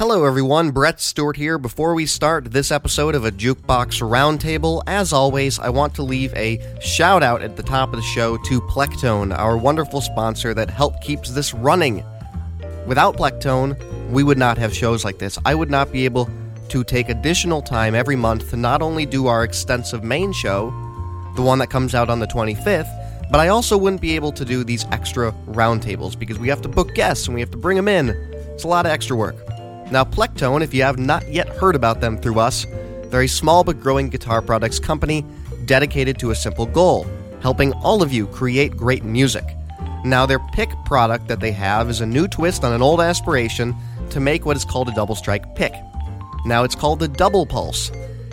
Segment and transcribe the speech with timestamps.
[0.00, 0.70] Hello, everyone.
[0.70, 1.58] Brett Stewart here.
[1.58, 6.32] Before we start this episode of a Jukebox Roundtable, as always, I want to leave
[6.34, 10.70] a shout out at the top of the show to Plectone, our wonderful sponsor that
[10.70, 12.02] helped keeps this running.
[12.86, 13.76] Without Plectone,
[14.10, 15.38] we would not have shows like this.
[15.44, 16.30] I would not be able
[16.70, 20.70] to take additional time every month to not only do our extensive main show,
[21.36, 22.88] the one that comes out on the 25th,
[23.30, 26.68] but I also wouldn't be able to do these extra roundtables because we have to
[26.68, 28.08] book guests and we have to bring them in.
[28.54, 29.36] It's a lot of extra work.
[29.90, 32.64] Now, Plectone, if you have not yet heard about them through us,
[33.06, 35.24] they're a small but growing guitar products company
[35.64, 37.06] dedicated to a simple goal
[37.40, 39.44] helping all of you create great music.
[40.04, 43.74] Now, their pick product that they have is a new twist on an old aspiration
[44.10, 45.72] to make what is called a double strike pick.
[46.44, 47.90] Now, it's called the Double Pulse,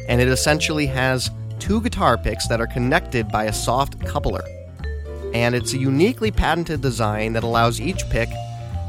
[0.07, 1.29] and it essentially has
[1.59, 4.43] two guitar picks that are connected by a soft coupler.
[5.33, 8.29] And it's a uniquely patented design that allows each pick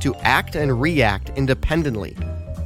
[0.00, 2.16] to act and react independently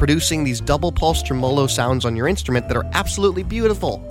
[0.02, 4.04] producing these double pulse tremolo sounds on your instrument that are absolutely beautiful.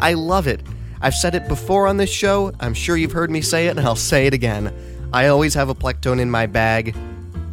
[0.00, 0.60] I love it.
[1.02, 3.78] I've said it before on this show, I'm sure you've heard me say it, and
[3.86, 4.74] I'll say it again.
[5.12, 6.96] I always have a Plectone in my bag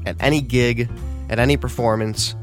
[0.07, 0.89] at any gig,
[1.29, 2.33] at any performance,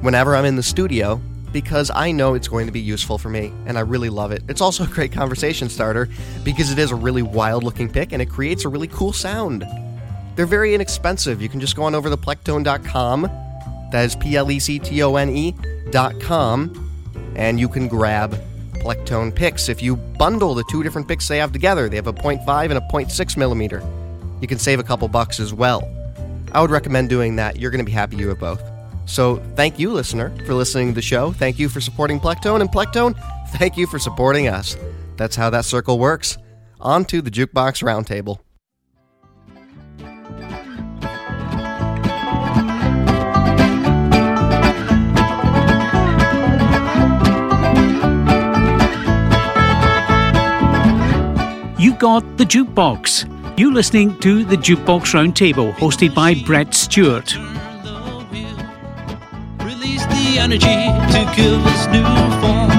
[0.00, 1.20] whenever I'm in the studio,
[1.52, 4.42] because I know it's going to be useful for me, and I really love it.
[4.48, 6.08] It's also a great conversation starter
[6.44, 9.66] because it is a really wild looking pick and it creates a really cool sound.
[10.34, 11.42] They're very inexpensive.
[11.42, 13.51] You can just go on over to plectone.com
[13.92, 15.54] that is P L E C T O N E
[15.90, 16.90] dot com,
[17.36, 18.34] and you can grab
[18.74, 19.68] Plectone picks.
[19.68, 22.72] If you bundle the two different picks they have together, they have a 0.5 and
[22.72, 23.82] a 0.6 millimeter.
[24.40, 25.88] You can save a couple bucks as well.
[26.50, 27.58] I would recommend doing that.
[27.58, 28.62] You're going to be happy you have both.
[29.04, 31.32] So, thank you, listener, for listening to the show.
[31.32, 33.14] Thank you for supporting Plectone, and Plectone,
[33.50, 34.76] thank you for supporting us.
[35.16, 36.38] That's how that circle works.
[36.80, 38.38] On to the Jukebox Roundtable.
[52.02, 53.28] Got the jukebox.
[53.56, 57.36] You listening to the Jukebox Roundtable, hosted by Brett Stewart.
[59.62, 60.82] Release the energy
[61.14, 62.02] to give us new
[62.42, 62.72] form.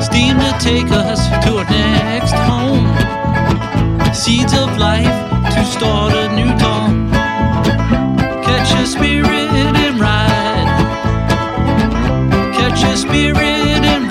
[0.00, 2.86] Steam to take us to our next home.
[4.14, 5.16] Seeds of life
[5.52, 7.10] to start a new dawn.
[8.44, 10.70] Catch spirit and ride.
[12.54, 14.03] Catch spirit and.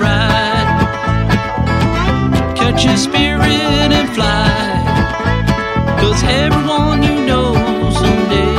[2.76, 5.96] Spirit and fly.
[6.00, 7.54] Cause everyone you know
[7.90, 8.54] someday.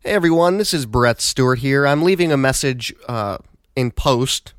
[0.00, 1.86] Hey everyone, this is Brett Stewart here.
[1.86, 3.38] I'm leaving a message uh,
[3.76, 4.54] in post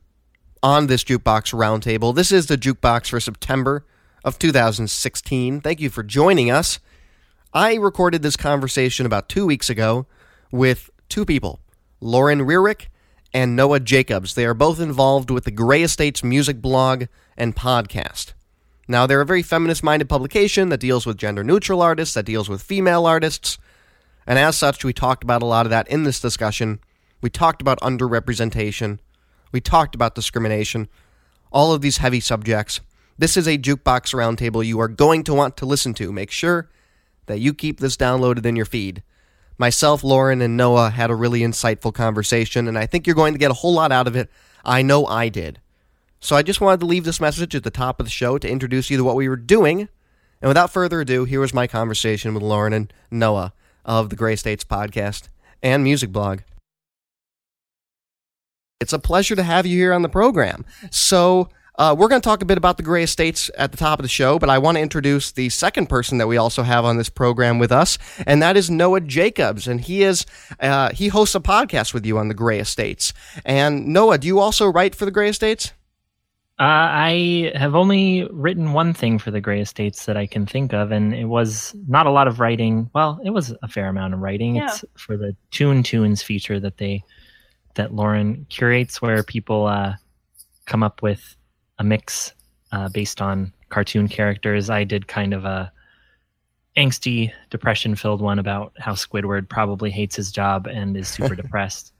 [0.62, 2.16] on this Jukebox Roundtable.
[2.16, 3.85] This is the Jukebox for September
[4.24, 5.62] of 2016.
[5.62, 6.80] Thank you for joining us.
[7.56, 10.08] I recorded this conversation about two weeks ago
[10.52, 11.59] with two people,
[12.02, 12.88] Lauren Rearick
[13.31, 14.34] and Noah Jacobs.
[14.34, 17.06] They are both involved with the Grey Estates music blog
[17.38, 18.34] and podcast.
[18.88, 22.50] Now, they're a very feminist minded publication that deals with gender neutral artists, that deals
[22.50, 23.59] with female artists.
[24.25, 26.80] And as such, we talked about a lot of that in this discussion.
[27.22, 28.97] We talked about underrepresentation.
[29.52, 30.90] We talked about discrimination.
[31.52, 32.81] All of these heavy subjects.
[33.16, 36.12] This is a jukebox roundtable you are going to want to listen to.
[36.12, 36.72] Make sure
[37.26, 39.04] that you keep this downloaded in your feed.
[39.58, 43.40] Myself, Lauren, and Noah had a really insightful conversation, and I think you're going to
[43.40, 44.30] get a whole lot out of it.
[44.66, 45.60] I know I did.
[46.20, 48.50] So I just wanted to leave this message at the top of the show to
[48.50, 49.90] introduce you to what we were doing.
[50.42, 53.54] And without further ado, here was my conversation with Lauren and Noah
[53.86, 55.28] of the Grey Estates podcast
[55.62, 56.40] and music blog.
[58.80, 60.66] It's a pleasure to have you here on the program.
[60.92, 64.00] So, uh, we're going to talk a bit about the Grey Estates at the top
[64.00, 66.86] of the show, but I want to introduce the second person that we also have
[66.86, 67.98] on this program with us,
[68.28, 70.26] and that is Noah Jacobs, and he is
[70.60, 73.14] uh, he hosts a podcast with you on the Grey Estates.
[73.46, 75.74] And Noah, do you also write for the Grey Estates?
[76.60, 80.72] Uh, I have only written one thing for the Grey Estates that I can think
[80.72, 82.92] of, and it was not a lot of writing.
[82.94, 84.56] Well, it was a fair amount of writing.
[84.56, 84.68] Yeah.
[84.68, 87.04] It's for the Tune Tunes feature that they
[87.74, 89.96] that Lauren curates, where people uh,
[90.68, 91.36] come up with
[91.80, 92.34] a mix
[92.72, 94.70] uh, based on cartoon characters.
[94.70, 95.72] I did kind of a
[96.78, 101.94] angsty, depression-filled one about how Squidward probably hates his job and is super depressed.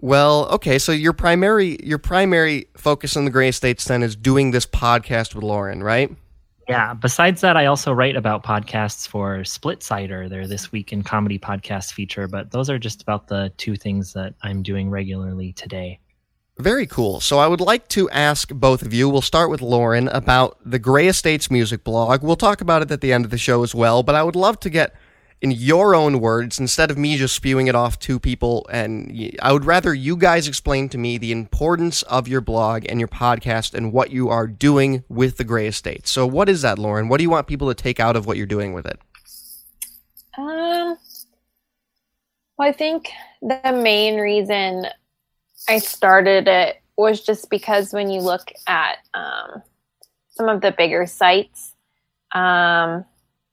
[0.00, 4.50] Well, okay, so your primary your primary focus on the Grey Estates then is doing
[4.50, 6.10] this podcast with Lauren, right?
[6.68, 6.94] Yeah.
[6.94, 10.28] Besides that, I also write about podcasts for Splitsider.
[10.28, 14.14] They're this week in comedy podcast feature, but those are just about the two things
[14.14, 16.00] that I'm doing regularly today.
[16.58, 17.20] Very cool.
[17.20, 20.78] So I would like to ask both of you, we'll start with Lauren, about the
[20.78, 22.22] Grey Estates music blog.
[22.22, 24.36] We'll talk about it at the end of the show as well, but I would
[24.36, 24.94] love to get
[25.44, 29.52] in your own words instead of me just spewing it off to people and I
[29.52, 33.74] would rather you guys explain to me the importance of your blog and your podcast
[33.74, 36.10] and what you are doing with the Grey Estates.
[36.10, 37.08] So what is that, Lauren?
[37.08, 38.98] What do you want people to take out of what you're doing with it?
[40.38, 40.96] Um
[42.58, 43.10] I think
[43.42, 44.86] the main reason
[45.68, 49.62] I started it was just because when you look at um,
[50.30, 51.74] some of the bigger sites,
[52.34, 53.04] um,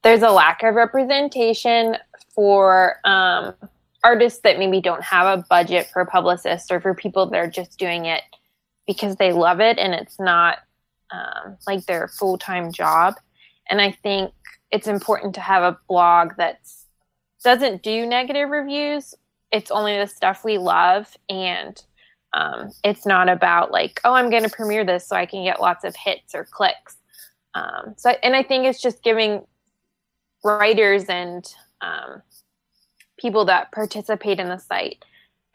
[0.03, 1.97] there's a lack of representation
[2.33, 3.53] for um,
[4.03, 7.77] artists that maybe don't have a budget for publicists or for people that are just
[7.77, 8.23] doing it
[8.87, 10.59] because they love it and it's not
[11.11, 13.15] um, like their full time job.
[13.69, 14.33] And I think
[14.71, 16.61] it's important to have a blog that
[17.43, 19.13] doesn't do negative reviews.
[19.51, 21.81] It's only the stuff we love and
[22.33, 25.61] um, it's not about like, oh, I'm going to premiere this so I can get
[25.61, 26.97] lots of hits or clicks.
[27.53, 29.45] Um, so, and I think it's just giving
[30.43, 31.45] writers and
[31.81, 32.21] um,
[33.19, 35.03] people that participate in the site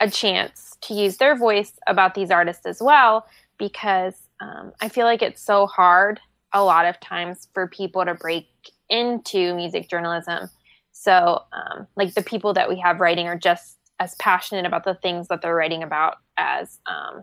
[0.01, 3.27] a chance to use their voice about these artists as well,
[3.59, 6.21] because um, I feel like it's so hard
[6.53, 8.47] a lot of times for people to break
[8.91, 10.51] into music journalism.
[10.93, 14.95] So, um, like the people that we have writing are just as passionate about the
[14.95, 17.23] things that they're writing about as um,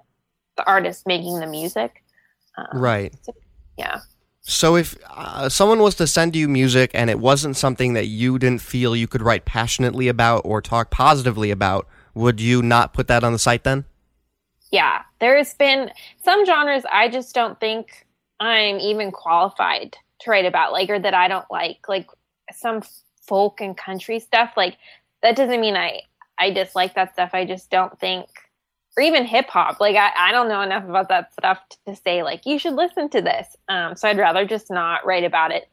[0.58, 2.04] the artist making the music.
[2.58, 3.14] Um, right.
[3.22, 3.34] So,
[3.78, 4.00] yeah.
[4.42, 8.38] So if uh, someone was to send you music and it wasn't something that you
[8.38, 13.08] didn't feel you could write passionately about or talk positively about, would you not put
[13.08, 13.86] that on the site then?
[14.72, 15.92] Yeah, there's been
[16.24, 18.06] some genres I just don't think
[18.40, 22.08] I'm even qualified to write about, like, or that I don't like, like
[22.52, 22.82] some
[23.26, 24.54] folk and country stuff.
[24.58, 24.78] Like,
[25.22, 26.02] that doesn't mean I
[26.44, 27.30] I dislike that stuff.
[27.32, 28.28] I just don't think,
[28.98, 29.80] or even hip hop.
[29.80, 33.10] Like I, I don't know enough about that stuff to, say like you should listen
[33.12, 33.56] to this.
[33.70, 35.70] Um, so I'd rather just not write about it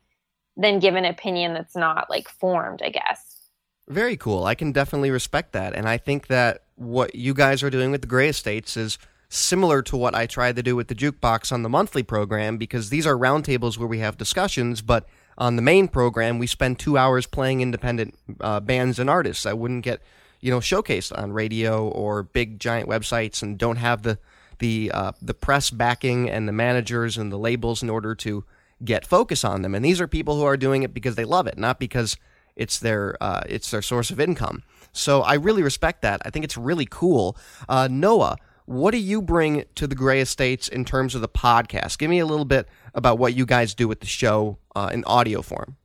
[0.56, 2.82] than give an opinion that's not like formed.
[2.82, 3.48] I guess.
[3.88, 4.44] Very cool.
[4.44, 8.02] I can definitely respect that, and I think that what you guys are doing with
[8.02, 8.96] the Grey Estates is
[9.28, 12.90] similar to what I tried to do with the jukebox on the monthly program because
[12.90, 16.96] these are roundtables where we have discussions, but on the main program we spend two
[16.96, 19.46] hours playing independent uh, bands and artists.
[19.46, 20.00] I wouldn't get
[20.40, 24.18] you know showcased on radio or big giant websites and don't have the
[24.58, 28.44] the uh, the press backing and the managers and the labels in order to
[28.84, 29.74] get focus on them.
[29.74, 32.16] And these are people who are doing it because they love it, not because
[32.56, 34.62] it's their uh, it's their source of income.
[34.92, 36.20] So I really respect that.
[36.24, 37.36] I think it's really cool.
[37.68, 41.98] Uh, Noah, what do you bring to the Grey Estates in terms of the podcast?
[41.98, 45.04] Give me a little bit about what you guys do with the show uh, in
[45.04, 45.76] audio form.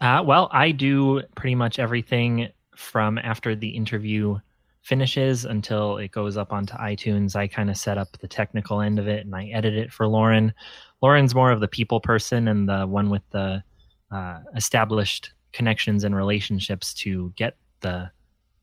[0.00, 4.38] Uh, well, I do pretty much everything from after the interview
[4.82, 7.36] finishes until it goes up onto iTunes.
[7.36, 10.08] I kind of set up the technical end of it and I edit it for
[10.08, 10.52] Lauren.
[11.00, 13.62] Lauren's more of the people person and the one with the
[14.10, 18.10] uh, established connections and relationships to get the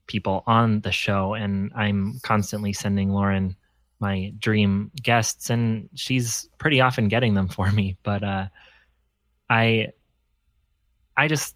[0.08, 1.36] people on the show.
[1.36, 3.56] And I'm constantly sending Lauren
[4.02, 7.98] my dream guests, and she's pretty often getting them for me.
[8.04, 8.48] But uh,
[9.50, 9.90] I,
[11.18, 11.56] I just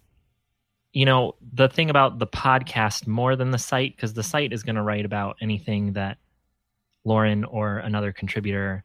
[0.94, 4.62] you know, the thing about the podcast more than the site, because the site is
[4.62, 6.18] going to write about anything that
[7.04, 8.84] Lauren or another contributor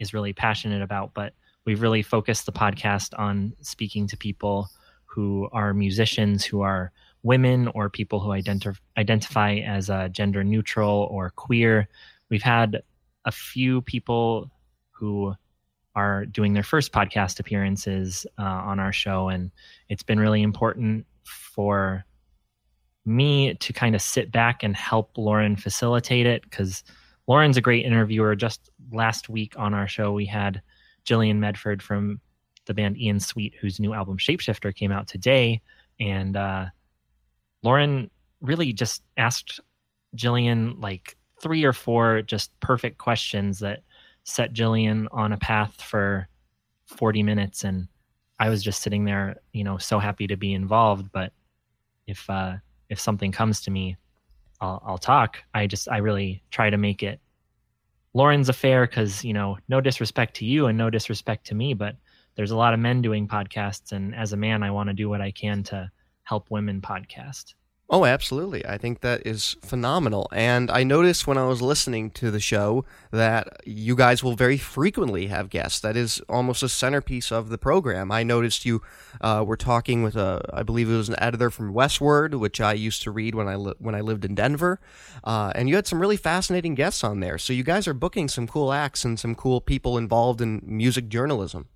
[0.00, 1.14] is really passionate about.
[1.14, 1.32] But
[1.64, 4.68] we've really focused the podcast on speaking to people
[5.06, 6.90] who are musicians, who are
[7.22, 11.88] women, or people who identi- identify as uh, gender neutral or queer.
[12.30, 12.82] We've had
[13.24, 14.50] a few people
[14.90, 15.34] who
[15.94, 19.52] are doing their first podcast appearances uh, on our show, and
[19.88, 22.04] it's been really important for
[23.04, 26.82] me to kind of sit back and help Lauren facilitate it because
[27.26, 28.34] Lauren's a great interviewer.
[28.34, 30.62] Just last week on our show, we had
[31.04, 32.20] Jilian Medford from
[32.66, 35.60] the band Ian Sweet, whose new album Shapeshifter came out today.
[36.00, 36.66] And uh,
[37.62, 39.60] Lauren really just asked
[40.16, 43.80] Jilian like three or four just perfect questions that
[44.24, 46.28] set Jilian on a path for
[46.86, 47.64] 40 minutes.
[47.64, 47.88] And
[48.38, 51.10] I was just sitting there, you know, so happy to be involved.
[51.12, 51.32] But
[52.06, 52.56] if uh,
[52.88, 53.96] if something comes to me,
[54.60, 55.38] I'll, I'll talk.
[55.54, 57.20] I just I really try to make it
[58.12, 61.96] Lauren's affair because you know, no disrespect to you and no disrespect to me, but
[62.36, 65.08] there's a lot of men doing podcasts, and as a man, I want to do
[65.08, 65.90] what I can to
[66.24, 67.54] help women podcast.
[67.90, 68.64] Oh, absolutely.
[68.64, 70.26] I think that is phenomenal.
[70.32, 74.56] And I noticed when I was listening to the show that you guys will very
[74.56, 75.80] frequently have guests.
[75.80, 78.10] That is almost a centerpiece of the program.
[78.10, 78.80] I noticed you
[79.20, 82.72] uh, were talking with a, I believe it was an editor from Westword, which I
[82.72, 84.80] used to read when I li- when I lived in Denver,
[85.22, 87.36] uh, and you had some really fascinating guests on there.
[87.36, 91.08] So you guys are booking some cool acts and some cool people involved in music
[91.08, 91.68] journalism.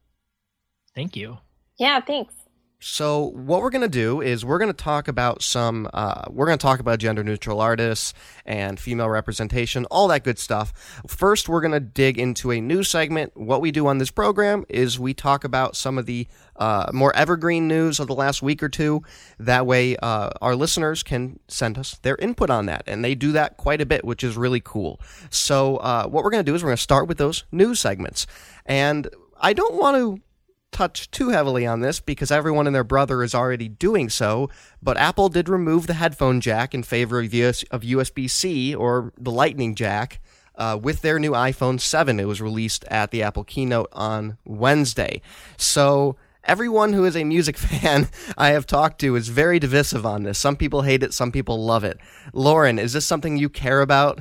[0.95, 1.39] Thank you.
[1.79, 2.35] Yeah, thanks.
[2.81, 6.47] So what we're going to do is we're going to talk about some uh, we're
[6.47, 8.15] going to talk about gender neutral artists
[8.47, 10.73] and female representation, all that good stuff.
[11.09, 13.37] First, we're going to dig into a new segment.
[13.37, 17.15] What we do on this program is we talk about some of the uh, more
[17.17, 19.03] evergreen news of the last week or two.
[19.41, 23.33] That way, uh, our listeners can send us their input on that, and they do
[23.33, 25.01] that quite a bit, which is really cool.
[25.31, 27.81] So uh, what we're going to do is we're going to start with those news
[27.81, 28.29] segments,
[28.67, 29.09] and
[29.41, 30.23] I don't want to
[30.73, 34.49] touch too heavily on this because everyone and their brother is already doing so,
[34.83, 39.13] but Apple did remove the headphone jack in favor of, US, of USB C or
[39.19, 40.21] the Lightning jack.
[40.55, 45.23] Uh, with their new iPhone 7, it was released at the Apple keynote on Wednesday.
[45.57, 50.25] So, everyone who is a music fan I have talked to is very divisive on
[50.25, 50.37] this.
[50.37, 51.99] Some people hate it, some people love it.
[52.33, 54.21] Lauren, is this something you care about?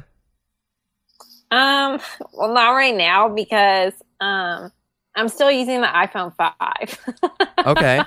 [1.50, 2.00] Um,
[2.34, 4.72] well, not right now because um,
[5.17, 7.65] I'm still using the iPhone 5.
[7.65, 8.01] okay.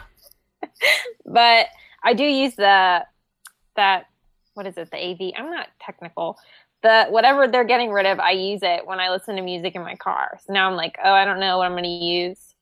[1.26, 1.66] But
[2.02, 3.04] I do use the
[3.76, 4.06] that
[4.54, 4.90] what is it?
[4.90, 5.32] The AV.
[5.36, 6.38] I'm not technical.
[6.82, 9.82] The whatever they're getting rid of, I use it when I listen to music in
[9.82, 10.38] my car.
[10.46, 12.54] So now I'm like, oh, I don't know what I'm going to use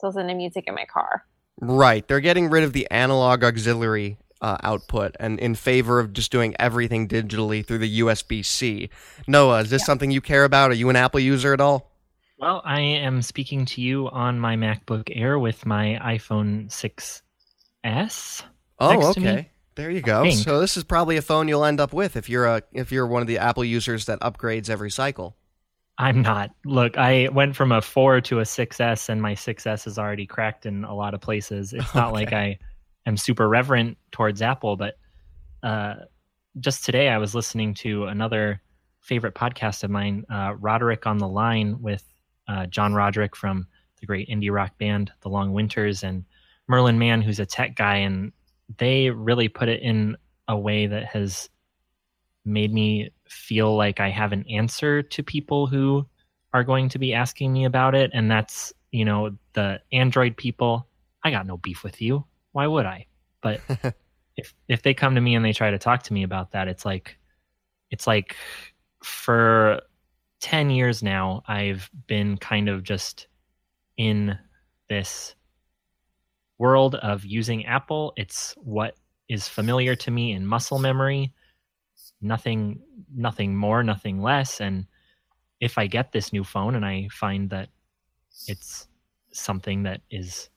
[0.00, 1.24] to listen to music in my car.
[1.60, 2.06] Right.
[2.06, 6.54] They're getting rid of the analog auxiliary uh, output and in favor of just doing
[6.58, 8.90] everything digitally through the USB C.
[9.26, 9.86] Noah, is this yeah.
[9.86, 10.70] something you care about?
[10.70, 11.90] Are you an Apple user at all?
[12.38, 18.42] Well, I am speaking to you on my MacBook Air with my iPhone 6s.
[18.78, 19.50] Oh, okay.
[19.74, 20.28] There you go.
[20.30, 23.06] So this is probably a phone you'll end up with if you're a if you're
[23.06, 25.36] one of the Apple users that upgrades every cycle.
[25.98, 26.50] I'm not.
[26.64, 30.66] Look, I went from a 4 to a 6S and my 6S is already cracked
[30.66, 31.72] in a lot of places.
[31.72, 32.14] It's not okay.
[32.14, 32.58] like I
[33.06, 34.98] am super reverent towards Apple, but
[35.62, 35.94] uh,
[36.60, 38.60] just today I was listening to another
[39.00, 42.04] favorite podcast of mine, uh, Roderick on the Line with
[42.48, 43.66] uh, John Roderick from
[44.00, 46.24] the great indie rock band The Long Winters and
[46.68, 48.32] Merlin Mann, who's a tech guy, and
[48.78, 50.16] they really put it in
[50.48, 51.48] a way that has
[52.44, 56.06] made me feel like I have an answer to people who
[56.52, 58.10] are going to be asking me about it.
[58.14, 60.86] And that's, you know, the Android people.
[61.22, 62.24] I got no beef with you.
[62.52, 63.06] Why would I?
[63.40, 63.60] But
[64.36, 66.68] if if they come to me and they try to talk to me about that,
[66.68, 67.18] it's like
[67.90, 68.36] it's like
[69.02, 69.80] for
[70.40, 73.28] 10 years now, I've been kind of just
[73.96, 74.38] in
[74.88, 75.34] this
[76.58, 78.12] world of using Apple.
[78.16, 78.96] It's what
[79.28, 81.32] is familiar to me in muscle memory.
[82.20, 82.80] Nothing
[83.14, 84.60] nothing more, nothing less.
[84.60, 84.86] And
[85.60, 87.68] if I get this new phone and I find that
[88.46, 88.88] it's
[89.32, 90.50] something that is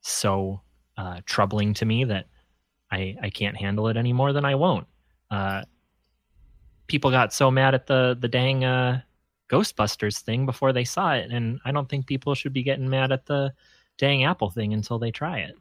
[0.00, 0.60] so
[0.96, 2.26] uh, troubling to me that
[2.90, 4.86] I, I can't handle it anymore, then I won't.
[5.30, 5.62] Uh,
[6.86, 9.00] people got so mad at the the dang uh,
[9.52, 13.12] Ghostbusters thing before they saw it, and I don't think people should be getting mad
[13.12, 13.52] at the
[13.98, 15.54] dang Apple thing until they try it.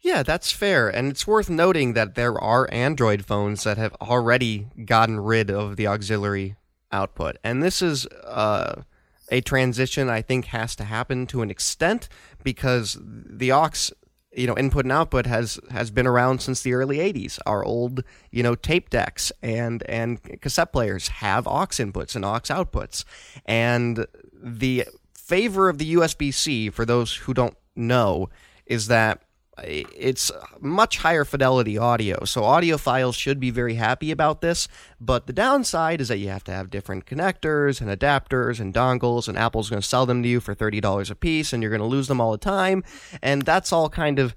[0.00, 0.88] Yeah, that's fair.
[0.88, 5.76] And it's worth noting that there are Android phones that have already gotten rid of
[5.76, 6.56] the auxiliary
[6.90, 7.36] output.
[7.44, 8.82] And this is uh,
[9.30, 12.08] a transition I think has to happen to an extent
[12.42, 13.92] because the aux
[14.34, 18.02] you know input and output has has been around since the early 80s our old
[18.30, 23.04] you know tape decks and and cassette players have aux inputs and aux outputs.
[23.46, 24.06] And
[24.42, 28.28] the favor of the USB-C for those who don't know
[28.66, 29.22] is that
[29.58, 32.24] it's much higher fidelity audio.
[32.24, 34.66] So audiophiles should be very happy about this,
[35.00, 39.28] but the downside is that you have to have different connectors and adapters and dongles
[39.28, 41.80] and Apple's going to sell them to you for $30 a piece and you're going
[41.80, 42.82] to lose them all the time,
[43.20, 44.34] and that's all kind of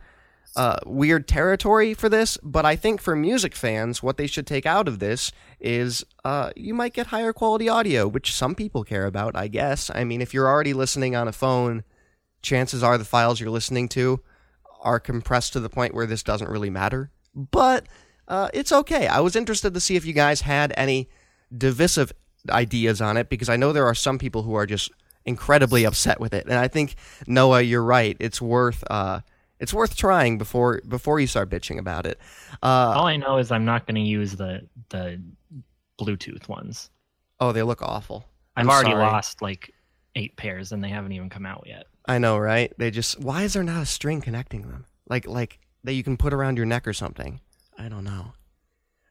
[0.56, 4.66] uh, weird territory for this, but I think for music fans, what they should take
[4.66, 9.06] out of this is uh, you might get higher quality audio, which some people care
[9.06, 9.92] about, I guess.
[9.94, 11.84] I mean, if you're already listening on a phone,
[12.42, 14.22] chances are the files you're listening to
[14.86, 17.12] are compressed to the point where this doesn't really matter.
[17.34, 17.88] But
[18.28, 19.08] uh, it's okay.
[19.08, 21.10] I was interested to see if you guys had any
[21.56, 22.14] divisive
[22.50, 24.92] ideas on it because I know there are some people who are just
[25.26, 26.46] incredibly upset with it.
[26.46, 26.96] And I think
[27.28, 28.16] Noah, you're right.
[28.20, 29.22] It's worth uh,
[29.60, 32.20] it's worth trying before before you start bitching about it.
[32.64, 35.22] Uh, All I know is I'm not going to use the the
[36.00, 36.90] Bluetooth ones.
[37.40, 38.26] Oh, they look awful.
[38.56, 39.04] I've I'm already sorry.
[39.04, 39.74] lost like
[40.16, 41.88] eight pairs and they haven't even come out yet.
[42.08, 42.74] I know, right?
[42.78, 44.86] They just why is there not a string connecting them?
[45.10, 47.42] Like like that you can put around your neck or something?
[47.78, 48.34] I don't know.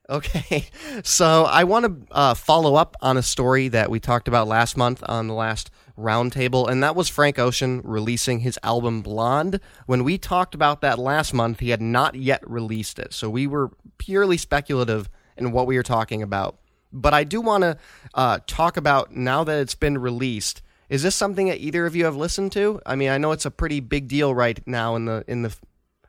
[0.09, 0.67] Okay,
[1.03, 4.77] so I want to uh, follow up on a story that we talked about last
[4.77, 9.61] month on the last roundtable, and that was Frank Ocean releasing his album Blonde.
[9.87, 13.47] When we talked about that last month, he had not yet released it, so we
[13.47, 15.09] were purely speculative
[15.39, 16.59] in what we were talking about.
[16.93, 17.79] But I do want to
[18.13, 20.61] uh, talk about now that it's been released.
[20.89, 22.81] Is this something that either of you have listened to?
[22.85, 25.57] I mean, I know it's a pretty big deal right now in the in the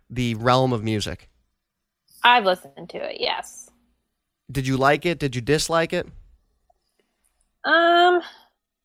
[0.09, 1.29] the realm of music.
[2.23, 3.17] I've listened to it.
[3.19, 3.69] Yes.
[4.51, 5.19] Did you like it?
[5.19, 6.05] Did you dislike it?
[7.63, 8.21] Um,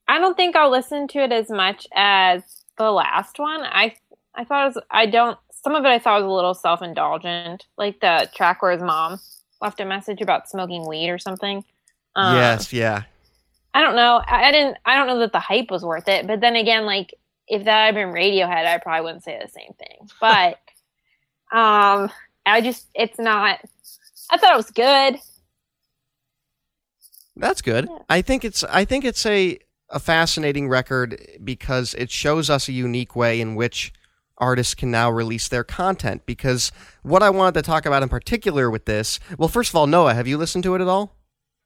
[0.08, 2.42] I don't think I'll listen to it as much as
[2.78, 3.62] the last one.
[3.62, 3.94] I
[4.34, 6.82] I thought it was, I don't some of it I thought was a little self
[6.82, 9.20] indulgent, like the track where his mom
[9.60, 11.64] left a message about smoking weed or something.
[12.16, 13.02] Um, yes, yeah.
[13.72, 14.22] I don't know.
[14.26, 14.78] I, I, didn't.
[14.84, 16.26] I don't know that the hype was worth it.
[16.26, 17.14] But then again, like
[17.46, 20.08] if that had been Radiohead, I probably wouldn't say the same thing.
[20.20, 20.58] But
[21.52, 22.10] um,
[22.46, 23.58] I just it's not.
[24.30, 25.18] I thought it was good.
[27.36, 27.86] That's good.
[27.88, 27.98] Yeah.
[28.08, 29.58] I think it's I think it's a
[29.88, 33.92] a fascinating record because it shows us a unique way in which
[34.38, 36.70] artists can now release their content because
[37.02, 40.14] what I wanted to talk about in particular with this, well first of all, Noah,
[40.14, 41.19] have you listened to it at all?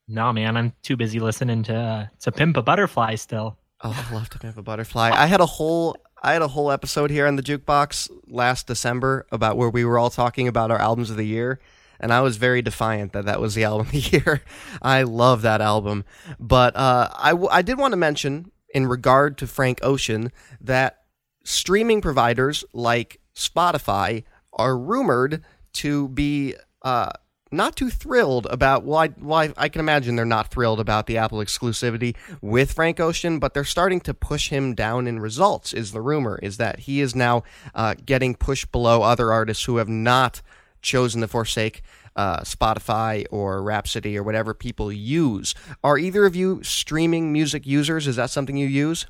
[0.07, 3.59] No, man, I'm too busy listening to uh, to Pimp a Butterfly still.
[3.83, 5.11] Oh, I love to Pimp a Butterfly.
[5.15, 9.27] I had a whole I had a whole episode here on the jukebox last December
[9.33, 11.61] about where we were all talking about our albums of the year
[12.01, 14.43] and I was very defiant that that was the album of the year.
[14.83, 16.05] I love that album,
[16.39, 20.99] but uh, I, w- I did want to mention in regard to Frank Ocean that
[21.45, 25.45] streaming providers like Spotify are rumored
[25.75, 27.11] to be uh,
[27.55, 28.85] not too thrilled about.
[28.85, 32.73] Well, I, well I, I, can imagine they're not thrilled about the Apple exclusivity with
[32.73, 35.73] Frank Ocean, but they're starting to push him down in results.
[35.73, 37.43] Is the rumor is that he is now
[37.75, 40.43] uh, getting pushed below other artists who have not
[40.83, 41.83] chosen to forsake
[42.17, 45.55] uh, Spotify or Rhapsody or whatever people use.
[45.83, 48.07] Are either of you streaming music users?
[48.07, 49.07] Is that something you use?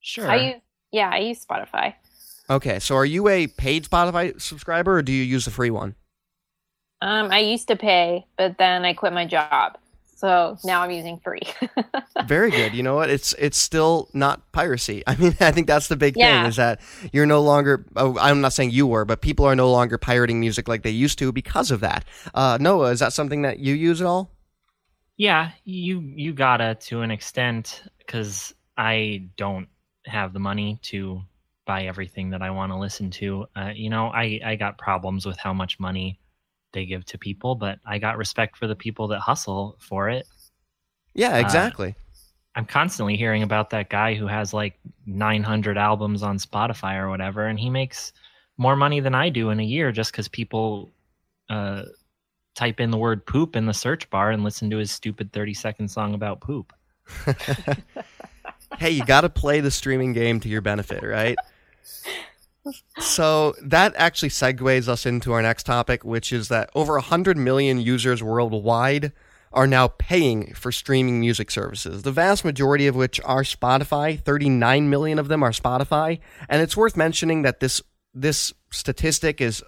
[0.00, 0.30] Sure.
[0.30, 0.60] I use,
[0.92, 1.94] yeah, I use Spotify.
[2.48, 5.96] Okay, so are you a paid Spotify subscriber or do you use the free one?
[7.02, 9.78] Um, I used to pay, but then I quit my job.
[10.16, 11.42] So now I'm using free.
[12.26, 12.72] Very good.
[12.72, 13.10] You know what?
[13.10, 15.02] It's it's still not piracy.
[15.06, 16.40] I mean, I think that's the big yeah.
[16.40, 16.80] thing is that
[17.12, 17.84] you're no longer.
[17.96, 20.90] Oh, I'm not saying you were, but people are no longer pirating music like they
[20.90, 22.06] used to because of that.
[22.32, 24.30] Uh, Noah, is that something that you use at all?
[25.18, 29.68] Yeah, you you gotta to an extent because I don't
[30.06, 31.20] have the money to
[31.66, 33.46] buy everything that I want to listen to.
[33.54, 36.18] Uh, you know, I I got problems with how much money
[36.76, 40.26] they give to people, but I got respect for the people that hustle for it.
[41.14, 41.88] Yeah, uh, exactly.
[41.88, 42.02] Uh,
[42.54, 47.46] I'm constantly hearing about that guy who has like 900 albums on Spotify or whatever,
[47.46, 48.12] and he makes
[48.58, 50.92] more money than I do in a year just because people
[51.48, 51.84] uh,
[52.54, 55.54] type in the word poop in the search bar and listen to his stupid 30
[55.54, 56.74] second song about poop.
[58.78, 61.36] hey, you got to play the streaming game to your benefit, right?
[62.98, 67.80] so that actually segues us into our next topic, which is that over 100 million
[67.80, 69.12] users worldwide
[69.52, 74.20] are now paying for streaming music services, the vast majority of which are Spotify.
[74.20, 76.18] 39 million of them are Spotify.
[76.48, 77.80] And it's worth mentioning that this,
[78.12, 79.62] this statistic is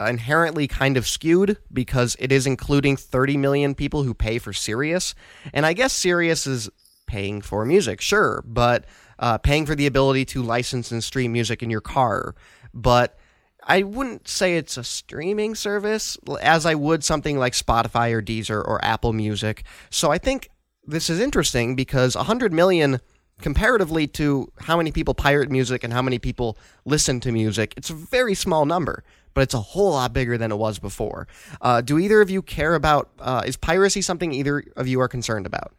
[0.00, 5.14] inherently kind of skewed because it is including 30 million people who pay for Sirius.
[5.52, 6.70] And I guess Sirius is
[7.06, 8.84] paying for music, sure, but
[9.20, 12.34] uh, paying for the ability to license and stream music in your car.
[12.74, 13.16] But
[13.62, 18.66] I wouldn't say it's a streaming service as I would something like Spotify or Deezer
[18.66, 19.64] or Apple Music.
[19.90, 20.48] So I think
[20.84, 23.00] this is interesting because 100 million
[23.40, 27.90] comparatively to how many people pirate music and how many people listen to music, it's
[27.90, 29.02] a very small number,
[29.34, 31.26] but it's a whole lot bigger than it was before.
[31.60, 35.08] Uh, do either of you care about, uh, is piracy something either of you are
[35.08, 35.74] concerned about?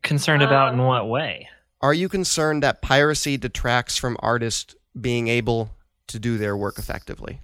[0.00, 1.48] Concerned about in um, what way?
[1.82, 5.70] Are you concerned that piracy detracts from artists being able
[6.06, 7.40] to do their work effectively?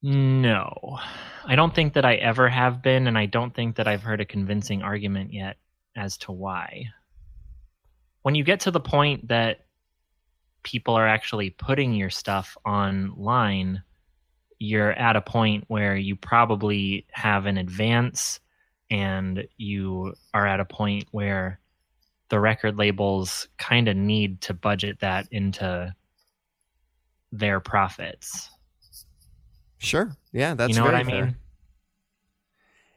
[0.00, 0.98] No.
[1.44, 4.20] I don't think that I ever have been, and I don't think that I've heard
[4.20, 5.56] a convincing argument yet
[5.96, 6.86] as to why.
[8.22, 9.66] When you get to the point that
[10.62, 13.82] people are actually putting your stuff online,
[14.58, 18.40] you're at a point where you probably have an advance
[18.90, 21.60] and you are at a point where
[22.28, 25.94] the record labels kind of need to budget that into
[27.32, 28.50] their profits.
[29.78, 30.16] Sure.
[30.32, 31.24] Yeah, that's you know what I fair.
[31.26, 31.36] mean.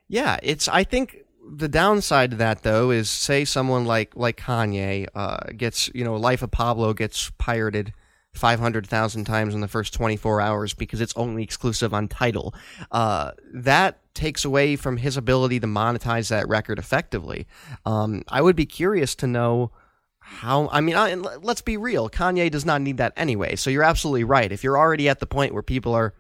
[0.08, 0.68] Yeah, it's.
[0.68, 1.18] I think
[1.50, 6.16] the downside to that though is, say, someone like like Kanye uh, gets, you know,
[6.16, 7.94] Life of Pablo gets pirated
[8.34, 12.54] 500,000 times in the first 24 hours because it's only exclusive on Tidal.
[12.92, 17.48] Uh, that takes away from his ability to monetize that record effectively.
[17.86, 19.72] Um, I would be curious to know
[20.20, 20.70] how.
[20.72, 22.10] I mean, I, let's be real.
[22.10, 23.56] Kanye does not need that anyway.
[23.56, 24.52] So you're absolutely right.
[24.52, 26.14] If you're already at the point where people are,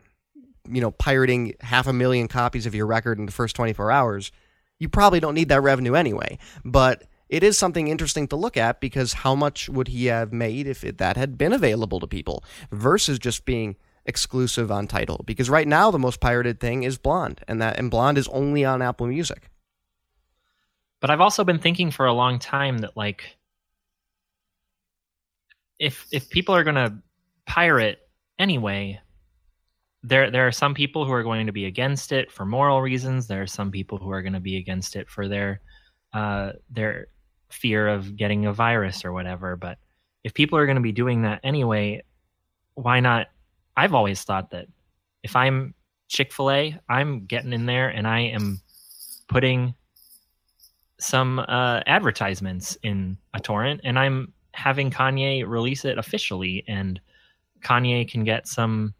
[0.70, 4.32] you know, pirating half a million copies of your record in the first 24 hours,
[4.80, 6.40] you probably don't need that revenue anyway.
[6.66, 10.68] But it is something interesting to look at because how much would he have made
[10.68, 15.24] if it, that had been available to people versus just being exclusive on Tidal?
[15.26, 18.66] Because right now the most pirated thing is Blonde, and that and Blonde is only
[18.66, 19.50] on Apple Music.
[21.00, 23.38] But I've also been thinking for a long time that like
[25.80, 26.98] if if people are going to
[27.48, 28.00] pirate
[28.38, 29.00] anyway,
[30.04, 33.28] there there are some people who are going to be against it for moral reasons.
[33.28, 35.62] There are some people who are going to be against it for their
[36.14, 37.08] uh, their
[37.54, 39.56] fear of getting a virus or whatever.
[39.56, 39.78] But
[40.24, 42.04] if people are going to be doing that anyway,
[42.76, 43.28] why not?
[43.76, 44.68] I've always thought that
[45.24, 45.74] if I'm
[46.08, 48.62] Chick fil A, I'm getting in there and I am
[49.28, 49.74] putting
[51.00, 57.00] some uh, advertisements in a torrent and I'm having Kanye release it officially and
[57.62, 58.94] Kanye can get some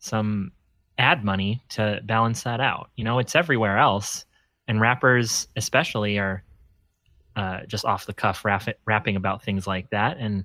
[0.00, 0.52] some
[0.98, 2.90] ad money to balance that out.
[2.96, 4.24] You know, it's everywhere else
[4.68, 6.42] and rappers especially are
[7.36, 10.44] uh, just off the cuff rap- rapping about things like that, and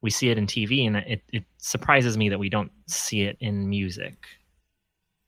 [0.00, 3.36] we see it in TV, and it, it surprises me that we don't see it
[3.40, 4.26] in music.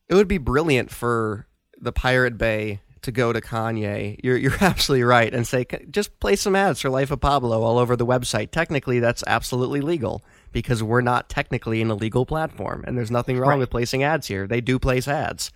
[0.08, 1.46] It would be brilliant for
[1.80, 4.18] the Pirate Bay to go to Kanye.
[4.22, 7.78] You're you're absolutely right, and say just play some ads for Life of Pablo all
[7.78, 8.50] over the website.
[8.50, 13.50] Technically, that's absolutely legal because we're not technically an illegal platform, and there's nothing wrong
[13.50, 13.58] right.
[13.58, 14.46] with placing ads here.
[14.46, 15.50] They do place ads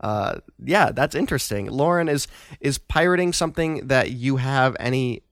[0.00, 1.66] uh, yeah, that's interesting.
[1.70, 2.26] Lauren is
[2.60, 5.22] is pirating something that you have any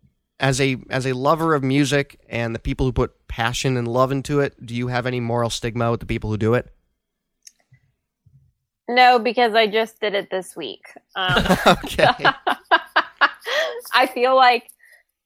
[0.40, 4.12] as a as a lover of music and the people who put passion and love
[4.12, 4.54] into it.
[4.64, 6.70] Do you have any moral stigma with the people who do it?
[8.88, 10.82] No, because I just did it this week.
[11.14, 12.08] Um, okay.
[13.94, 14.68] I feel like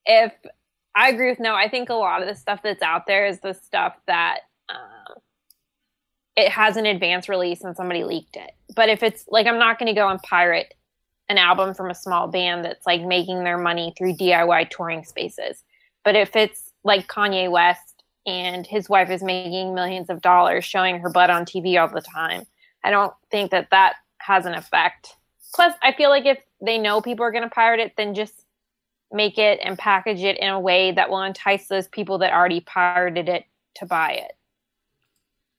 [0.07, 0.33] if
[0.95, 3.41] I agree with no, I think a lot of the stuff that's out there is
[3.41, 5.02] the stuff that um,
[6.37, 8.53] it has an advance release and somebody leaked it.
[8.75, 10.75] But if it's like I'm not going to go and pirate
[11.29, 15.65] an album from a small band that's like making their money through DIY touring spaces.
[16.05, 20.99] But if it's like Kanye West and his wife is making millions of dollars showing
[20.99, 22.45] her butt on TV all the time,
[22.85, 25.15] I don't think that that has an effect.
[25.55, 28.45] Plus, I feel like if they know people are going to pirate it, then just
[29.13, 32.61] make it and package it in a way that will entice those people that already
[32.61, 33.45] pirated it
[33.77, 34.33] to buy it.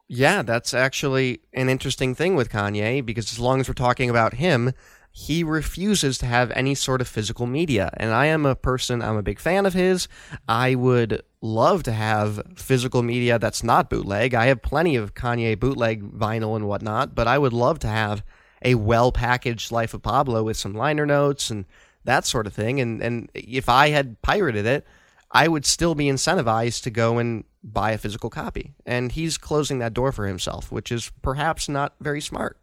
[0.07, 4.35] Yeah, that's actually an interesting thing with Kanye because as long as we're talking about
[4.35, 4.73] him,
[5.11, 7.91] he refuses to have any sort of physical media.
[7.97, 10.07] And I am a person, I'm a big fan of his.
[10.47, 14.33] I would love to have physical media that's not bootleg.
[14.33, 18.23] I have plenty of Kanye bootleg vinyl and whatnot, but I would love to have
[18.63, 21.65] a well packaged Life of Pablo with some liner notes and
[22.03, 22.81] that sort of thing.
[22.81, 24.85] And, and if I had pirated it,
[25.31, 28.73] I would still be incentivized to go and buy a physical copy.
[28.85, 32.57] And he's closing that door for himself, which is perhaps not very smart.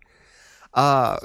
[0.74, 1.18] Uh,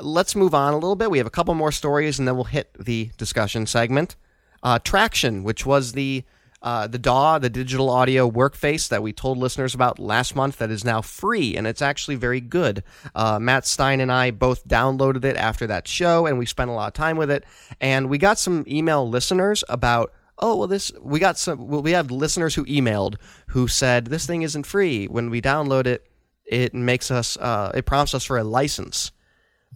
[0.00, 1.10] let's move on a little bit.
[1.10, 4.16] We have a couple more stories, and then we'll hit the discussion segment.
[4.62, 6.24] Uh, Tracktion, which was the
[6.62, 10.70] uh, the DAW, the digital audio workface that we told listeners about last month, that
[10.70, 12.82] is now free, and it's actually very good.
[13.14, 16.72] Uh, Matt Stein and I both downloaded it after that show, and we spent a
[16.72, 17.44] lot of time with it.
[17.82, 21.92] And we got some email listeners about oh well this we got some well, we
[21.92, 23.16] have listeners who emailed
[23.48, 25.06] who said this thing isn't free.
[25.06, 26.06] When we download it
[26.44, 29.12] it makes us uh, it prompts us for a license.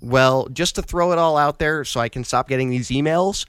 [0.00, 3.46] Well just to throw it all out there so i can stop getting these emails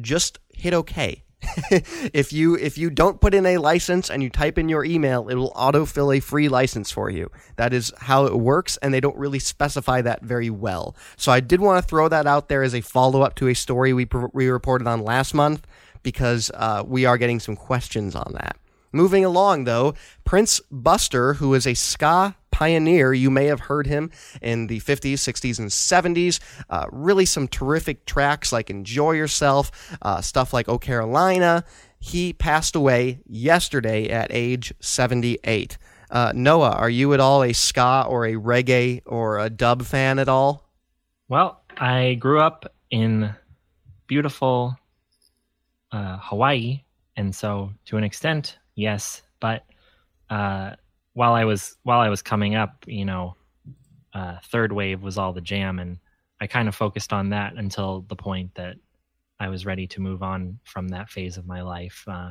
[0.00, 1.24] just hit okay
[2.12, 5.28] if you if you don't put in a license and you type in your email
[5.28, 7.30] it will autofill a free license for you.
[7.56, 10.94] That is how it works and they don't really specify that very well.
[11.16, 13.92] So i did want to throw that out there as a follow-up to a story
[13.92, 15.66] we, we reported on last month
[16.02, 18.56] because uh, we are getting some questions on that.
[18.92, 24.10] Moving along, though, Prince Buster, who is a ska pioneer, you may have heard him
[24.42, 26.40] in the 50s, 60s, and 70s.
[26.68, 31.64] Uh, really, some terrific tracks like Enjoy Yourself, uh, stuff like Oh Carolina.
[32.00, 35.78] He passed away yesterday at age 78.
[36.10, 40.18] Uh, Noah, are you at all a ska or a reggae or a dub fan
[40.18, 40.68] at all?
[41.28, 43.32] Well, I grew up in
[44.08, 44.76] beautiful
[45.92, 46.82] uh, Hawaii,
[47.16, 49.22] and so to an extent, yes.
[49.40, 49.64] But
[50.28, 50.76] uh,
[51.14, 53.36] while I was while I was coming up, you know,
[54.14, 55.98] uh, third wave was all the jam, and
[56.40, 58.76] I kind of focused on that until the point that
[59.38, 62.04] I was ready to move on from that phase of my life.
[62.06, 62.30] Uh,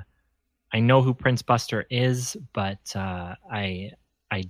[0.72, 3.92] I know who Prince Buster is, but uh, I
[4.32, 4.44] I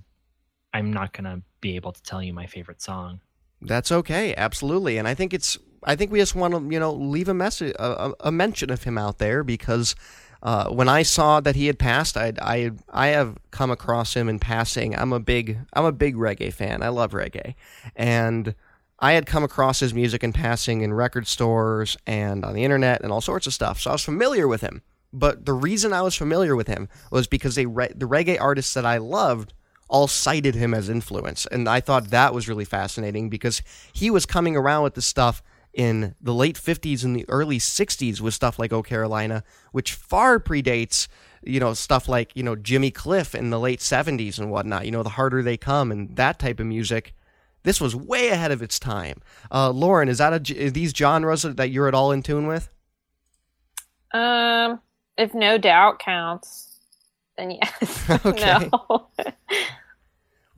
[0.72, 3.20] I'm not gonna be able to tell you my favorite song.
[3.62, 4.96] That's okay, absolutely.
[4.96, 7.74] And I think it's I think we just want to you know leave a message
[7.78, 9.94] a, a mention of him out there because
[10.42, 14.28] uh, when I saw that he had passed, I, I I have come across him
[14.28, 14.96] in passing.
[14.96, 16.82] I'm a big I'm a big reggae fan.
[16.82, 17.54] I love reggae,
[17.94, 18.54] and
[18.98, 23.02] I had come across his music in passing in record stores and on the internet
[23.02, 23.80] and all sorts of stuff.
[23.80, 24.82] So I was familiar with him.
[25.12, 28.74] But the reason I was familiar with him was because they re- the reggae artists
[28.74, 29.52] that I loved
[29.88, 33.60] all cited him as influence, and I thought that was really fascinating because
[33.92, 38.20] he was coming around with the stuff in the late 50s and the early 60s
[38.20, 41.08] with stuff like Oh Carolina, which far predates,
[41.42, 44.90] you know, stuff like, you know, Jimmy Cliff in the late 70s and whatnot, you
[44.90, 47.14] know, The Harder They Come and that type of music.
[47.62, 49.20] This was way ahead of its time.
[49.52, 52.70] Uh, Lauren, is that a, are these genres that you're at all in tune with?
[54.12, 54.80] Um,
[55.16, 56.78] if no doubt counts,
[57.36, 58.10] then yes.
[58.24, 58.70] Okay.
[58.72, 59.08] no.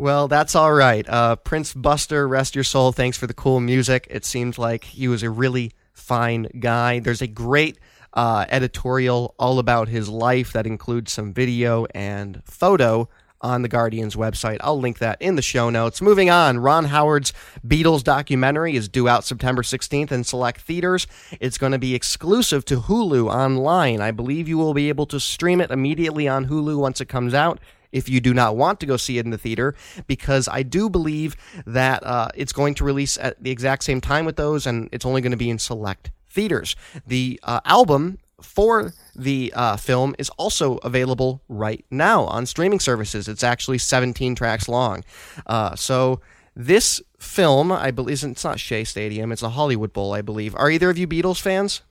[0.03, 1.09] Well, that's all right.
[1.09, 2.91] Uh, Prince Buster, rest your soul.
[2.91, 4.09] Thanks for the cool music.
[4.11, 6.99] It seemed like he was a really fine guy.
[6.99, 7.79] There's a great
[8.12, 13.09] uh, editorial all about his life that includes some video and photo
[13.41, 14.57] on the Guardian's website.
[14.61, 16.03] I'll link that in the show notes.
[16.03, 17.33] Moving on, Ron Howard's
[17.65, 21.07] Beatles documentary is due out September 16th in select theaters.
[21.38, 24.01] It's going to be exclusive to Hulu online.
[24.01, 27.35] I believe you will be able to stream it immediately on Hulu once it comes
[27.35, 27.61] out
[27.92, 29.74] if you do not want to go see it in the theater,
[30.07, 34.24] because I do believe that uh, it's going to release at the exact same time
[34.24, 36.74] with those, and it's only going to be in select theaters.
[37.07, 43.28] The uh, album for the uh, film is also available right now on streaming services.
[43.28, 45.05] It's actually 17 tracks long.
[45.46, 46.20] Uh, so
[46.55, 50.55] this film, I believe, it's not Shea Stadium, it's a Hollywood Bowl, I believe.
[50.57, 51.83] Are either of you Beatles fans?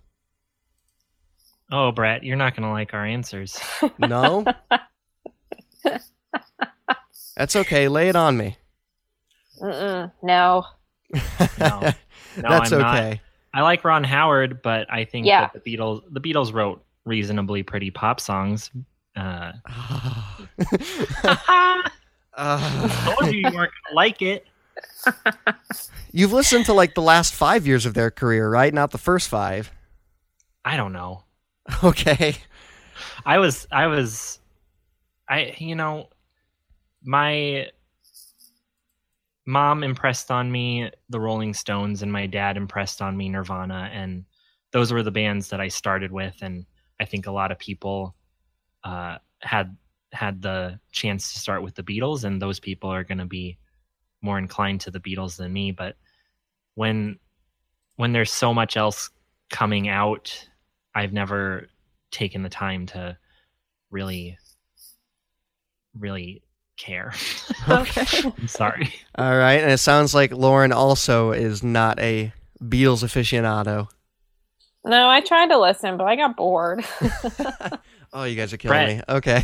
[1.72, 3.58] Oh, Brett, you're not gonna like our answers.
[3.98, 4.46] No?
[7.36, 7.88] That's okay.
[7.88, 8.58] Lay it on me.
[9.62, 10.66] Mm-mm, no.
[11.14, 11.20] No,
[11.60, 11.92] no
[12.38, 13.10] That's I'm okay.
[13.10, 13.20] Not.
[13.54, 15.50] I like Ron Howard, but I think Yeah.
[15.54, 18.70] that the Beatles the Beatles wrote reasonably pretty pop songs.
[19.16, 19.52] Uh,
[22.34, 24.46] Uh, told you you weren't gonna like it.
[26.12, 28.74] you've listened to like the last five years of their career, right?
[28.74, 29.72] Not the first five.
[30.64, 31.24] I don't know.
[31.84, 32.36] Okay.
[33.26, 34.40] I was I was
[35.32, 36.10] I you know
[37.04, 37.68] my
[39.48, 44.26] mom impressed on me the Rolling Stones and my dad impressed on me Nirvana and
[44.72, 46.66] those were the bands that I started with and
[47.00, 48.14] I think a lot of people
[48.84, 49.76] uh, had
[50.12, 53.58] had the chance to start with the Beatles and those people are going to be
[54.22, 55.96] more inclined to the Beatles than me but
[56.76, 57.18] when
[57.96, 59.10] when there's so much else
[59.50, 60.50] coming out
[60.94, 61.70] I've never
[62.12, 63.18] taken the time to
[63.92, 64.38] really
[65.98, 66.44] really
[66.78, 67.14] care.
[67.70, 68.28] Okay.
[68.40, 68.92] I'm sorry.
[69.16, 69.62] All right.
[69.62, 73.88] And it sounds like Lauren also is not a Beatles aficionado.
[74.84, 76.84] No, I tried to listen, but I got bored.
[78.14, 78.98] Oh, you guys are killing Brett.
[78.98, 79.04] me.
[79.16, 79.44] Okay.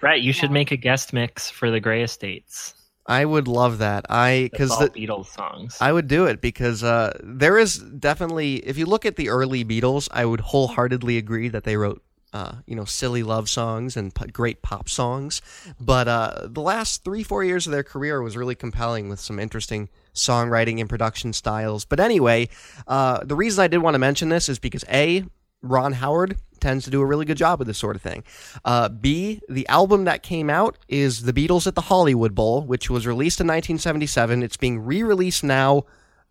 [0.00, 2.74] Brett, you should make a guest mix for the Grey Estates.
[3.06, 4.04] I would love that.
[4.10, 5.78] I because the, Beatles songs.
[5.80, 9.64] I would do it because uh, there is definitely, if you look at the early
[9.64, 14.14] Beatles, I would wholeheartedly agree that they wrote, uh, you know, silly love songs and
[14.14, 15.40] p- great pop songs.
[15.80, 19.38] But uh, the last three, four years of their career was really compelling with some
[19.38, 21.84] interesting songwriting and production styles.
[21.84, 22.48] But anyway,
[22.86, 25.24] uh, the reason I did want to mention this is because A,
[25.62, 28.24] Ron Howard tends to do a really good job with this sort of thing.
[28.64, 32.90] Uh, B, the album that came out is The Beatles at the Hollywood Bowl, which
[32.90, 34.42] was released in 1977.
[34.42, 35.84] It's being re released now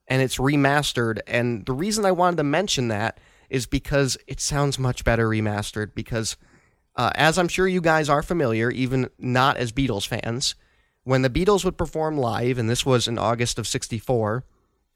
[0.07, 1.19] and it's remastered.
[1.27, 5.93] And the reason I wanted to mention that is because it sounds much better remastered.
[5.95, 6.38] Because,
[6.95, 10.55] uh, as I'm sure you guys are familiar, even not as Beatles fans,
[11.03, 14.43] when the Beatles would perform live, and this was in August of 64,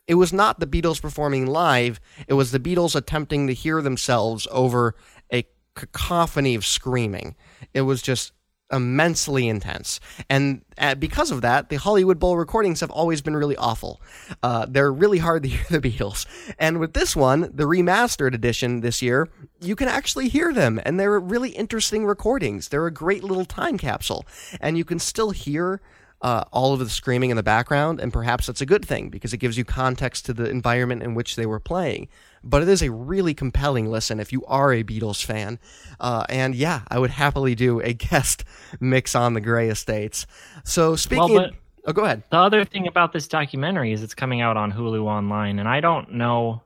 [0.07, 4.47] it was not the Beatles performing live, it was the Beatles attempting to hear themselves
[4.51, 4.95] over
[5.31, 7.35] a cacophony of screaming.
[7.73, 8.33] It was just
[8.71, 9.99] immensely intense.
[10.29, 14.01] And uh, because of that, the Hollywood Bowl recordings have always been really awful.
[14.41, 16.25] Uh, they're really hard to hear the Beatles.
[16.57, 19.29] And with this one, the remastered edition this year,
[19.59, 20.79] you can actually hear them.
[20.85, 22.69] And they're really interesting recordings.
[22.69, 24.25] They're a great little time capsule.
[24.59, 25.81] And you can still hear
[26.21, 29.33] uh, all of the screaming in the background, and perhaps that's a good thing because
[29.33, 32.07] it gives you context to the environment in which they were playing.
[32.43, 35.59] But it is a really compelling listen if you are a Beatles fan.
[35.99, 38.43] Uh, and yeah, I would happily do a guest
[38.79, 40.25] mix on the Grey Estates.
[40.63, 41.51] So speaking, of,
[41.85, 42.23] oh, go ahead.
[42.31, 45.81] The other thing about this documentary is it's coming out on Hulu online, and I
[45.81, 46.63] don't know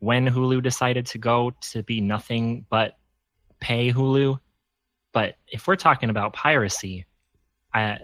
[0.00, 2.98] when Hulu decided to go to be nothing but
[3.60, 4.38] pay Hulu.
[5.12, 7.06] But if we're talking about piracy,
[7.74, 7.98] I,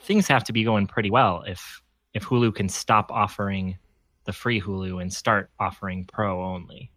[0.00, 1.82] things have to be going pretty well if
[2.12, 3.78] if Hulu can stop offering
[4.24, 6.90] the free Hulu and start offering pro only.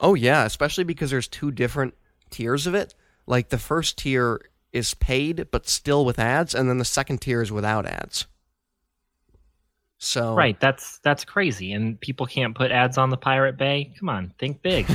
[0.00, 1.94] Oh yeah, especially because there's two different
[2.30, 2.94] tiers of it.
[3.26, 4.40] Like the first tier
[4.72, 8.26] is paid but still with ads, and then the second tier is without ads.
[9.98, 13.94] So Right, that's that's crazy, and people can't put ads on the Pirate Bay.
[13.98, 14.86] Come on, think big.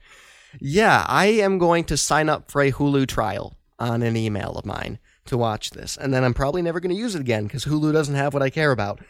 [0.60, 4.66] yeah, I am going to sign up for a Hulu trial on an email of
[4.66, 7.64] mine to watch this, and then I'm probably never going to use it again because
[7.64, 9.00] Hulu doesn't have what I care about.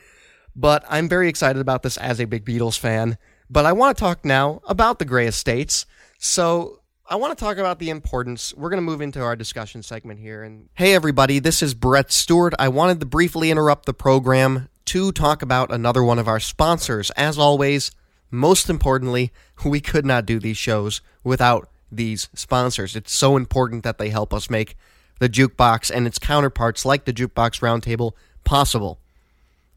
[0.54, 3.16] But I'm very excited about this as a big Beatles fan.
[3.48, 5.86] But I want to talk now about the Grey Estates.
[6.18, 8.54] So I want to talk about the importance.
[8.54, 10.42] We're going to move into our discussion segment here.
[10.42, 12.54] And hey, everybody, this is Brett Stewart.
[12.58, 17.10] I wanted to briefly interrupt the program to talk about another one of our sponsors.
[17.10, 17.90] As always,
[18.30, 19.32] most importantly,
[19.64, 22.96] we could not do these shows without these sponsors.
[22.96, 24.76] It's so important that they help us make
[25.18, 28.12] the jukebox and its counterparts, like the Jukebox Roundtable,
[28.42, 28.98] possible.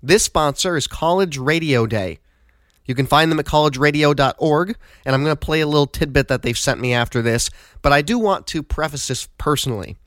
[0.06, 2.20] This sponsor is College Radio Day.
[2.86, 6.44] You can find them at collegeradio.org, and I'm going to play a little tidbit that
[6.44, 7.50] they've sent me after this,
[7.82, 9.98] but I do want to preface this personally.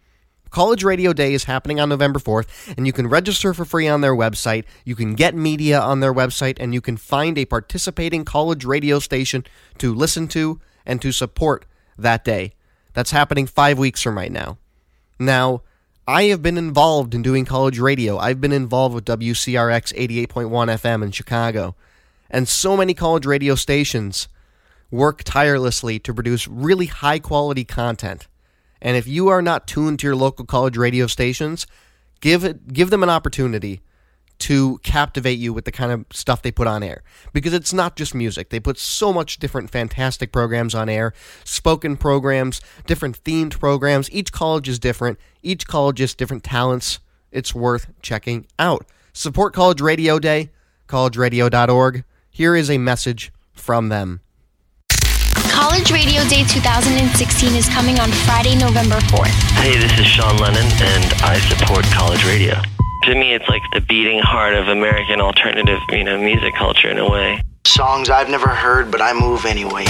[0.51, 4.01] College Radio Day is happening on November 4th, and you can register for free on
[4.01, 4.67] their website.
[4.85, 9.01] You can get media on their website, and you can find a participating college radio
[9.01, 9.45] station
[9.79, 11.67] to listen to and to support
[11.99, 12.53] that day.
[12.95, 14.59] That's happening five weeks from right now.
[15.19, 15.63] Now,
[16.09, 18.17] I have been involved in doing college radio.
[18.17, 21.77] I've been involved with WCRX 88.1 FM in Chicago.
[22.31, 24.27] And so many college radio stations
[24.91, 28.27] work tirelessly to produce really high quality content.
[28.81, 31.67] And if you are not tuned to your local college radio stations,
[32.23, 33.83] give it give them an opportunity
[34.39, 37.97] to captivate you with the kind of stuff they put on air because it's not
[37.97, 38.51] just music.
[38.51, 41.13] They put so much different fantastic programs on air,
[41.45, 44.11] spoken programs, different themed programs.
[44.11, 45.19] Each college is different.
[45.43, 47.01] Each college has different talents.
[47.33, 48.87] It's worth checking out.
[49.13, 50.51] Support College Radio Day,
[50.87, 52.05] collegeradio.org.
[52.31, 54.21] Here is a message from them.
[55.51, 59.27] College Radio Day 2016 is coming on Friday, November 4th.
[59.59, 62.63] Hey, this is Sean Lennon, and I support college radio.
[63.05, 66.99] To me, it's like the beating heart of American alternative, you know, music culture in
[66.99, 67.41] a way.
[67.67, 69.85] Songs I've never heard, but I move anyway.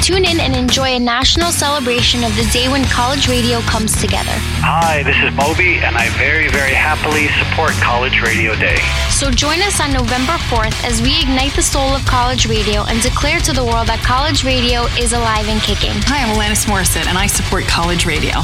[0.00, 4.30] Tune in and enjoy a national celebration of the day when college radio comes together.
[4.62, 8.78] Hi, this is Moby, and I very, very happily support College Radio Day.
[9.10, 13.02] So join us on November 4th as we ignite the soul of college radio and
[13.02, 15.96] declare to the world that college radio is alive and kicking.
[16.06, 18.38] Hi, I'm Alanis Morissette, and I support college radio.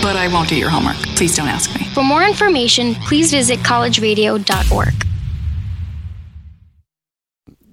[0.00, 0.96] But I won't do your homework.
[1.16, 1.86] Please don't ask me.
[1.94, 4.94] For more information, please visit collegeradio.org.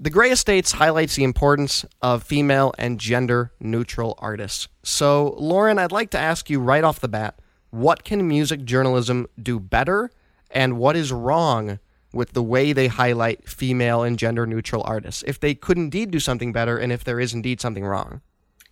[0.05, 4.67] The Grey Estates highlights the importance of female and gender neutral artists.
[4.83, 7.39] So, Lauren, I'd like to ask you right off the bat
[7.71, 10.11] what can music journalism do better,
[10.51, 11.79] and what is wrong
[12.13, 15.23] with the way they highlight female and gender neutral artists?
[15.25, 18.21] If they could indeed do something better, and if there is indeed something wrong.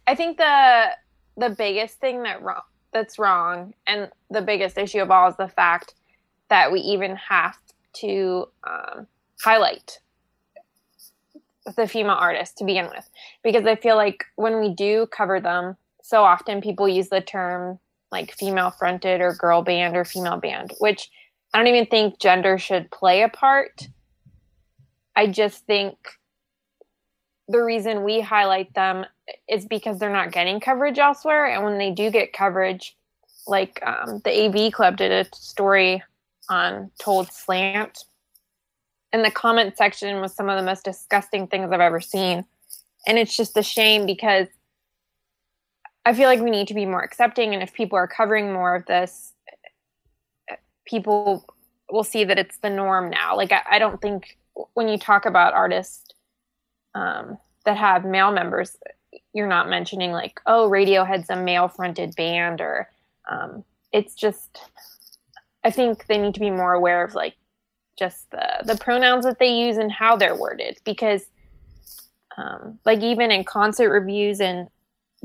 [0.05, 0.91] I think the
[1.35, 2.61] the biggest thing that wrong
[2.93, 5.95] that's wrong, and the biggest issue of all is the fact
[6.49, 7.57] that we even have
[7.93, 9.07] to um,
[9.41, 9.99] highlight
[11.77, 13.09] the female artists to begin with.
[13.43, 17.79] Because i feel like when we do cover them so often people use the term
[18.11, 21.09] like female fronted or girl band or female band which
[21.53, 23.87] i don't even think gender should play a part.
[25.15, 25.95] I just think
[27.47, 29.05] the reason we highlight them
[29.49, 32.95] is because they're not getting coverage elsewhere and when they do get coverage
[33.47, 36.01] like um, the av club did a story
[36.49, 38.05] on told slant
[39.13, 42.43] and the comment section was some of the most disgusting things I've ever seen.
[43.07, 44.47] And it's just a shame because
[46.03, 47.53] I feel like we need to be more accepting.
[47.53, 49.33] And if people are covering more of this,
[50.85, 51.45] people
[51.91, 53.37] will see that it's the norm now.
[53.37, 54.37] Like, I, I don't think
[54.73, 56.12] when you talk about artists
[56.95, 58.77] um, that have male members,
[59.33, 62.89] you're not mentioning, like, oh, Radiohead's a male fronted band, or
[63.29, 64.59] um, it's just,
[65.63, 67.35] I think they need to be more aware of, like,
[67.97, 71.25] just the the pronouns that they use and how they're worded because
[72.37, 74.67] um, like even in concert reviews and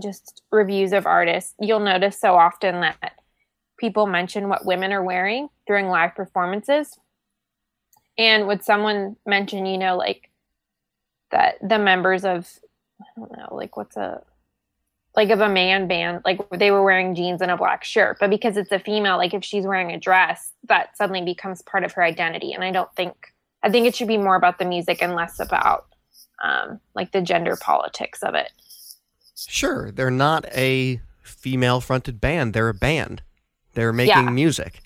[0.02, 3.14] just reviews of artists you'll notice so often that
[3.78, 6.98] people mention what women are wearing during live performances.
[8.18, 10.27] And would someone mention you know like
[11.30, 12.48] that the members of
[13.00, 14.22] i don't know like what's a
[15.16, 18.30] like of a man band like they were wearing jeans and a black shirt but
[18.30, 21.92] because it's a female like if she's wearing a dress that suddenly becomes part of
[21.92, 25.02] her identity and i don't think i think it should be more about the music
[25.02, 25.86] and less about
[26.44, 28.52] um, like the gender politics of it
[29.46, 33.22] Sure, they're not a female fronted band, they're a band.
[33.74, 34.30] They're making Yeah.
[34.30, 34.80] music.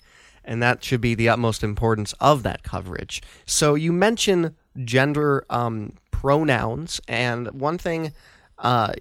[0.45, 3.21] And that should be the utmost importance of that coverage.
[3.45, 8.13] So you mention gender um, pronouns, and one thing
[8.57, 8.93] uh,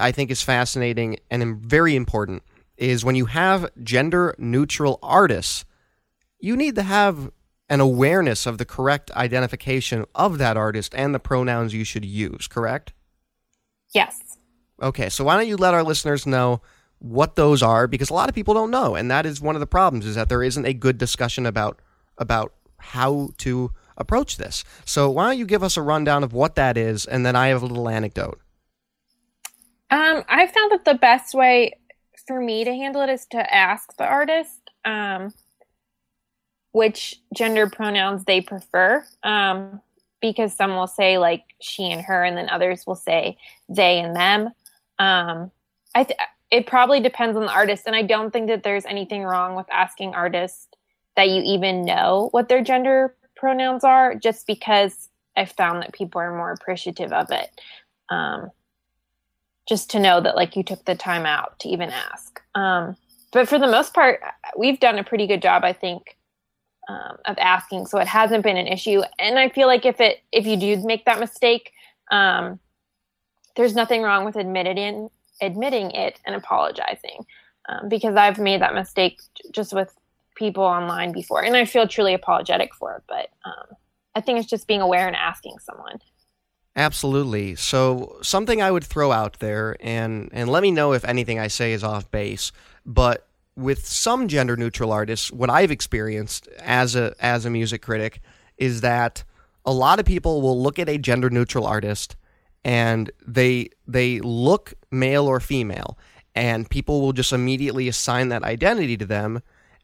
[0.00, 2.42] I think is fascinating and very important
[2.78, 5.66] is when you have gender neutral artists,
[6.38, 7.30] you need to have
[7.68, 12.48] an awareness of the correct identification of that artist and the pronouns you should use,
[12.48, 12.94] correct?
[13.94, 14.38] Yes.
[14.80, 16.62] Okay, so why don't you let our listeners know
[16.98, 19.60] what those are because a lot of people don't know and that is one of
[19.60, 21.78] the problems is that there isn't a good discussion about
[22.18, 23.70] about how to
[24.00, 24.64] approach this.
[24.84, 27.48] So why don't you give us a rundown of what that is and then I
[27.48, 28.40] have a little anecdote.
[29.90, 31.74] Um, I found that the best way
[32.26, 35.32] for me to handle it is to ask the artist um,
[36.72, 39.04] which gender pronouns they prefer.
[39.22, 39.80] Um,
[40.20, 43.36] because some will say like she and her, and then others will say
[43.68, 44.50] they and them.
[44.98, 45.50] Um,
[45.94, 46.18] I th-
[46.50, 49.66] it probably depends on the artist, and I don't think that there's anything wrong with
[49.70, 50.68] asking artists
[51.16, 56.20] that you even know what their gender pronouns are, just because I've found that people
[56.20, 57.50] are more appreciative of it.
[58.10, 58.50] Um,
[59.68, 62.40] just to know that like you took the time out to even ask.
[62.56, 62.96] Um,
[63.32, 64.20] but for the most part,
[64.58, 66.16] we've done a pretty good job, I think,
[66.88, 69.02] um, of asking, so it hasn't been an issue.
[69.20, 71.70] And I feel like if it if you do make that mistake,
[72.10, 72.58] um,
[73.54, 75.08] there's nothing wrong with admitting
[75.40, 77.24] admitting it and apologizing,
[77.68, 79.20] um, because I've made that mistake
[79.52, 79.94] just with
[80.40, 83.02] people online before, and I feel truly apologetic for it.
[83.06, 83.76] But um,
[84.16, 86.00] I think it's just being aware and asking someone.
[86.74, 87.54] Absolutely.
[87.54, 91.46] So something I would throw out there and and let me know if anything I
[91.46, 92.50] say is off base,
[92.84, 98.20] but with some gender neutral artists, what I've experienced as a as a music critic
[98.56, 99.22] is that
[99.64, 102.16] a lot of people will look at a gender neutral artist
[102.64, 105.98] and they they look male or female
[106.34, 109.42] and people will just immediately assign that identity to them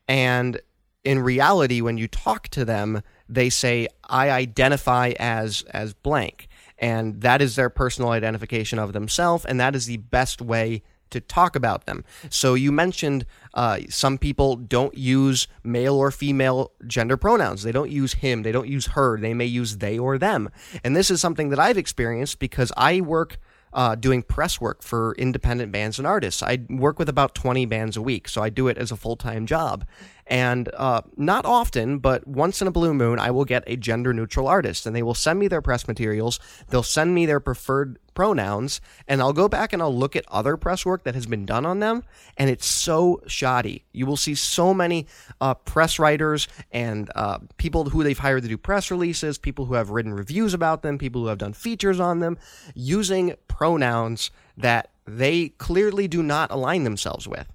[0.08, 0.60] and
[1.04, 6.48] in reality when you talk to them they say i identify as as blank.
[6.78, 11.20] And that is their personal identification of themselves and that is the best way to
[11.20, 12.04] talk about them.
[12.30, 17.62] So you mentioned uh, some people don't use male or female gender pronouns.
[17.62, 18.42] They don't use him.
[18.42, 19.18] They don't use her.
[19.18, 20.50] They may use they or them.
[20.82, 23.38] And this is something that i've experienced because i work
[23.76, 26.42] uh, doing press work for independent bands and artists.
[26.42, 29.16] I work with about 20 bands a week, so I do it as a full
[29.16, 29.84] time job.
[30.26, 34.12] And uh, not often, but once in a blue moon, I will get a gender
[34.12, 36.40] neutral artist, and they will send me their press materials.
[36.68, 40.56] They'll send me their preferred pronouns, and I'll go back and I'll look at other
[40.56, 42.02] press work that has been done on them,
[42.36, 43.84] and it's so shoddy.
[43.92, 45.06] You will see so many
[45.40, 49.74] uh, press writers and uh, people who they've hired to do press releases, people who
[49.74, 52.36] have written reviews about them, people who have done features on them,
[52.74, 57.46] using pronouns that they clearly do not align themselves with.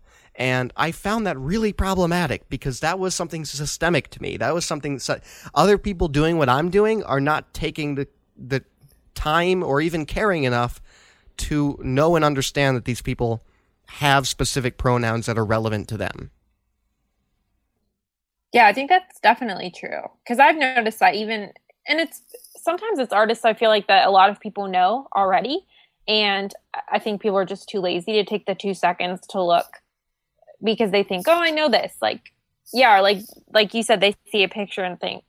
[0.42, 4.38] And I found that really problematic because that was something systemic to me.
[4.38, 5.20] That was something so-
[5.54, 8.64] other people doing what I'm doing are not taking the the
[9.14, 10.82] time or even caring enough
[11.38, 13.44] to know and understand that these people
[13.86, 16.32] have specific pronouns that are relevant to them.
[18.52, 21.52] Yeah, I think that's definitely true because I've noticed that even,
[21.88, 22.24] and it's
[22.58, 25.68] sometimes it's artists I feel like that a lot of people know already,
[26.08, 26.52] and
[26.92, 29.68] I think people are just too lazy to take the two seconds to look
[30.64, 31.94] because they think, oh, I know this.
[32.02, 32.34] Like,
[32.74, 33.20] yeah, like
[33.54, 35.24] like you said, they see a picture and think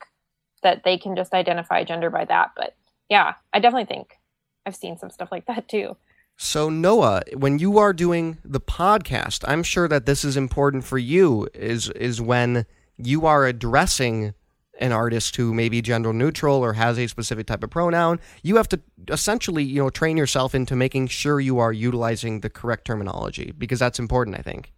[0.63, 2.53] that they can just identify gender by that.
[2.57, 2.75] But
[3.09, 4.19] yeah, I definitely think
[4.65, 5.97] I've seen some stuff like that too.
[6.37, 10.99] So Noah, when you are doing the podcast, I'm sure that this is important for
[10.99, 12.67] you is is when
[12.97, 14.35] you are addressing
[14.79, 18.57] an artist who may be gender neutral or has a specific type of pronoun, you
[18.57, 22.87] have to essentially, you know, train yourself into making sure you are utilizing the correct
[22.87, 24.73] terminology because that's important, I think.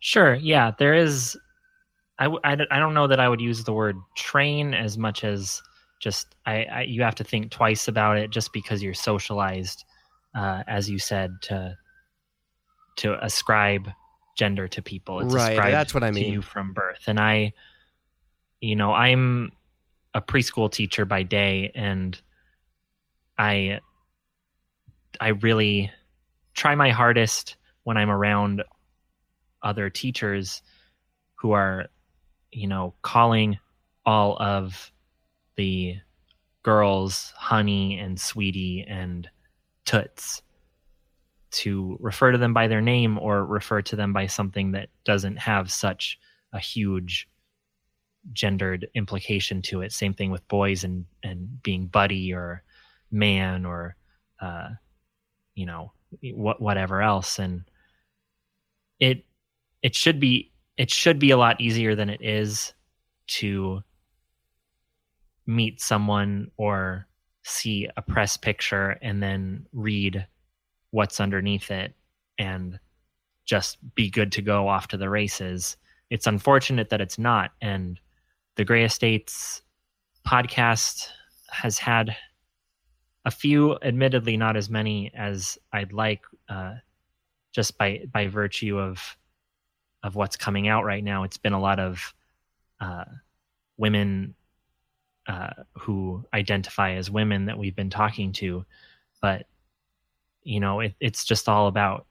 [0.00, 0.34] Sure.
[0.34, 1.38] Yeah, there is.
[2.18, 5.62] I I don't know that I would use the word train as much as
[6.00, 9.84] just I, I you have to think twice about it just because you're socialized,
[10.34, 11.76] uh, as you said, to
[12.96, 13.88] to ascribe
[14.36, 15.20] gender to people.
[15.20, 16.32] It's Right, that's what I to mean.
[16.32, 17.52] you from birth, and I,
[18.60, 19.52] you know, I'm
[20.14, 22.20] a preschool teacher by day, and
[23.38, 23.80] I
[25.20, 25.90] I really
[26.54, 28.62] try my hardest when I'm around
[29.62, 30.62] other teachers
[31.36, 31.86] who are,
[32.52, 33.58] you know, calling
[34.04, 34.90] all of
[35.56, 35.96] the
[36.62, 39.28] girls honey and sweetie and
[39.84, 40.42] toots
[41.50, 45.36] to refer to them by their name or refer to them by something that doesn't
[45.36, 46.18] have such
[46.52, 47.28] a huge
[48.32, 49.92] gendered implication to it.
[49.92, 52.62] Same thing with boys and and being buddy or
[53.10, 53.96] man or
[54.40, 54.68] uh,
[55.54, 55.92] you know
[56.34, 57.64] what whatever else and
[58.98, 59.24] it
[59.82, 62.72] it should be it should be a lot easier than it is
[63.26, 63.82] to
[65.46, 67.06] meet someone or
[67.42, 70.26] see a press picture and then read
[70.90, 71.94] what's underneath it
[72.38, 72.78] and
[73.44, 75.76] just be good to go off to the races.
[76.08, 77.50] It's unfortunate that it's not.
[77.60, 78.00] And
[78.56, 79.62] the Grey Estates
[80.26, 81.08] podcast
[81.50, 82.16] has had
[83.24, 86.74] a few, admittedly not as many as I'd like, uh,
[87.52, 89.16] just by by virtue of
[90.02, 91.24] of what's coming out right now.
[91.24, 92.14] It's been a lot of
[92.80, 93.04] uh,
[93.76, 94.34] women
[95.26, 98.64] uh, who identify as women that we've been talking to,
[99.20, 99.46] but
[100.42, 102.06] you know, it, it's just all about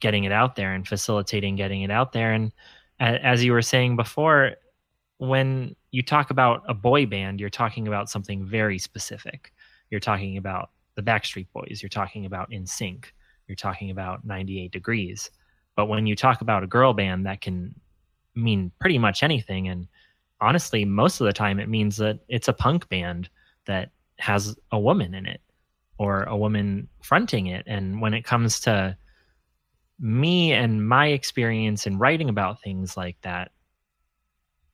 [0.00, 2.32] getting it out there and facilitating getting it out there.
[2.32, 2.52] And
[3.00, 4.52] as you were saying before,
[5.18, 9.52] when you talk about a boy band, you're talking about something very specific.
[9.90, 11.80] You're talking about the Backstreet Boys.
[11.82, 13.06] You're talking about NSYNC.
[13.46, 15.30] You're talking about 98 Degrees.
[15.78, 17.72] But when you talk about a girl band, that can
[18.34, 19.68] mean pretty much anything.
[19.68, 19.86] And
[20.40, 23.28] honestly, most of the time, it means that it's a punk band
[23.66, 25.40] that has a woman in it
[25.96, 27.62] or a woman fronting it.
[27.68, 28.96] And when it comes to
[30.00, 33.52] me and my experience in writing about things like that,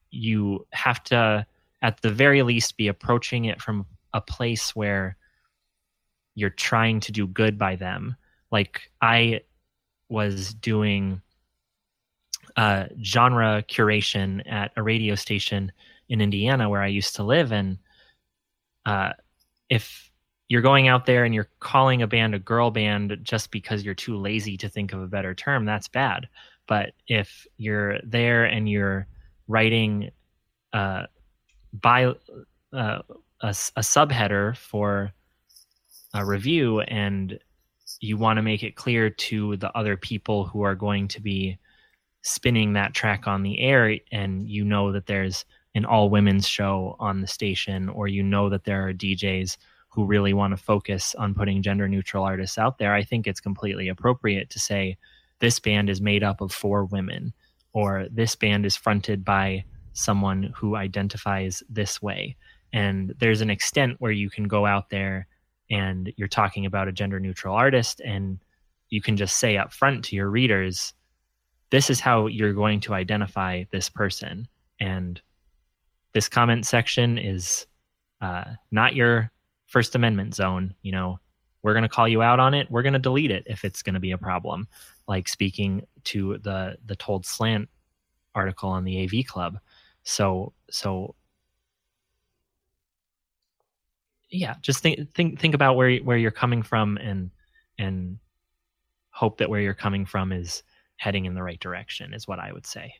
[0.09, 1.45] you have to,
[1.83, 3.85] at the very least, be approaching it from
[4.15, 5.17] a place where
[6.33, 8.15] you're trying to do good by them.
[8.49, 9.41] Like I
[10.09, 11.21] was doing
[12.55, 15.71] uh, genre curation at a radio station
[16.09, 17.77] in Indiana where I used to live, and
[18.85, 19.13] uh,
[19.69, 20.11] if
[20.47, 23.95] you're going out there and you're calling a band a girl band just because you're
[23.95, 26.27] too lazy to think of a better term, that's bad.
[26.67, 29.07] But if you're there and you're
[29.47, 30.11] writing
[30.73, 31.05] uh,
[31.73, 32.13] by uh,
[32.73, 35.11] a, a subheader for
[36.13, 37.39] a review and
[38.01, 41.57] you want to make it clear to the other people who are going to be
[42.21, 46.95] spinning that track on the air and you know that there's an all women's show
[46.99, 49.57] on the station or you know that there are DJs
[49.95, 53.39] who really want to focus on putting gender neutral artists out there, I think it's
[53.39, 54.97] completely appropriate to say
[55.39, 57.33] this band is made up of four women
[57.71, 62.35] or this band is fronted by someone who identifies this way.
[62.73, 65.27] And there's an extent where you can go out there
[65.69, 68.39] and you're talking about a gender neutral artist and
[68.89, 70.93] you can just say up front to your readers
[71.69, 74.47] this is how you're going to identify this person.
[74.79, 75.21] And
[76.13, 77.65] this comment section is
[78.21, 79.31] uh, not your
[79.65, 81.19] first amendment zone you know?
[81.63, 82.69] We're going to call you out on it.
[82.69, 84.67] We're going to delete it if it's going to be a problem.
[85.07, 87.69] Like speaking to the the told slant
[88.35, 89.57] article on the av club.
[90.03, 91.15] So so
[94.35, 97.31] yeah, just think think think about where where you're coming from and
[97.77, 98.19] and
[99.11, 100.63] hope that where you're coming from is
[100.97, 102.95] heading in the right direction is what I would say.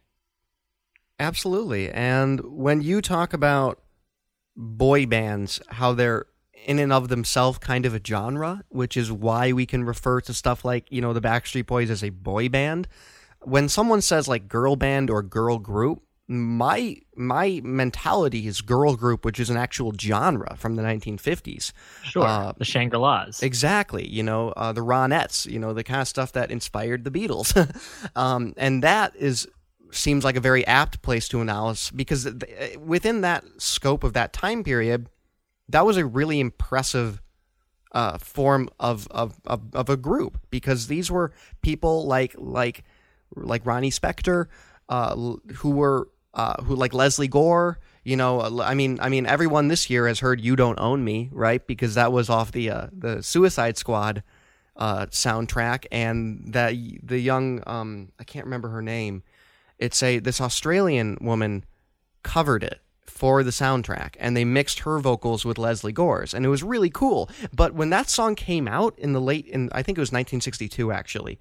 [1.20, 1.90] Absolutely.
[1.92, 3.82] And when you talk about
[4.56, 6.26] boy bands, how they're
[6.66, 10.34] in and of themselves kind of a genre, which is why we can refer to
[10.34, 12.88] stuff like, you know, the Backstreet Boys as a boy band.
[13.42, 19.24] When someone says like girl band or girl group, my my mentality is girl group,
[19.24, 21.72] which is an actual genre from the 1950s.
[22.04, 23.44] Sure, uh, the Shangri-Las.
[23.44, 24.08] Exactly.
[24.08, 25.46] You know, uh, the Ronettes.
[25.46, 27.56] You know, the kind of stuff that inspired the Beatles,
[28.16, 29.48] um, and that is
[29.92, 32.28] seems like a very apt place to analyze because
[32.80, 35.08] within that scope of that time period,
[35.70, 37.22] that was a really impressive.
[37.92, 42.84] Uh, form of, of, of of a group because these were people like like
[43.38, 44.48] like Ronnie Spector,
[44.90, 45.16] uh,
[45.54, 47.80] who were uh, who like Lesley Gore.
[48.04, 51.04] You know, uh, I mean, I mean, everyone this year has heard "You Don't Own
[51.04, 51.66] Me," right?
[51.66, 54.22] Because that was off the uh, the Suicide Squad
[54.76, 59.24] uh, soundtrack, and that the young um, I can't remember her name.
[59.80, 61.66] It's a this Australian woman
[62.24, 66.50] covered it for the soundtrack and they mixed her vocals with Lesley Gore's and it
[66.50, 67.30] was really cool.
[67.54, 70.92] But when that song came out in the late in I think it was 1962
[70.92, 71.40] actually,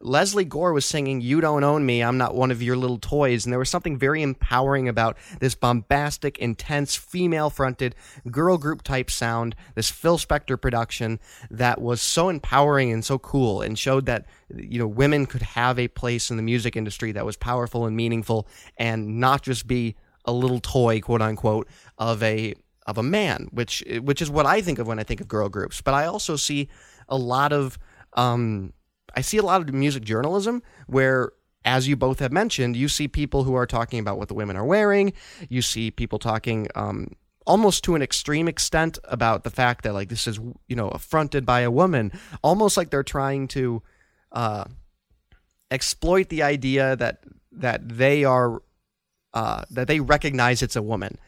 [0.00, 3.44] Lesley Gore was singing You Don't Own Me, I'm Not One of Your Little Toys.
[3.44, 7.94] And there was something very empowering about this bombastic, intense, female fronted,
[8.30, 11.20] girl group type sound, this Phil Spector production
[11.50, 15.78] that was so empowering and so cool and showed that, you know, women could have
[15.78, 19.96] a place in the music industry that was powerful and meaningful and not just be
[20.24, 21.68] a little toy, quote unquote,
[21.98, 22.54] of a
[22.86, 25.48] of a man, which which is what I think of when I think of girl
[25.48, 25.80] groups.
[25.80, 26.68] But I also see
[27.08, 27.78] a lot of
[28.14, 28.72] um,
[29.14, 31.32] I see a lot of music journalism where
[31.64, 34.56] as you both have mentioned, you see people who are talking about what the women
[34.56, 35.14] are wearing.
[35.48, 37.08] You see people talking um,
[37.46, 40.38] almost to an extreme extent about the fact that like this is
[40.68, 43.82] you know affronted by a woman almost like they're trying to
[44.32, 44.64] uh,
[45.70, 48.62] exploit the idea that that they are
[49.32, 51.18] uh, that they recognize it's a woman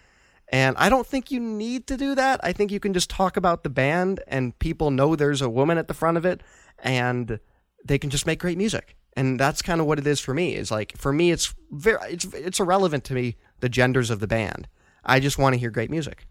[0.48, 2.40] and I don't think you need to do that.
[2.42, 5.76] I think you can just talk about the band and people know there's a woman
[5.76, 6.40] at the front of it
[6.78, 7.40] and
[7.86, 8.96] they can just make great music.
[9.16, 10.54] And that's kind of what it is for me.
[10.54, 14.26] Is like for me it's very it's it's irrelevant to me the genders of the
[14.26, 14.68] band.
[15.04, 16.26] I just want to hear great music.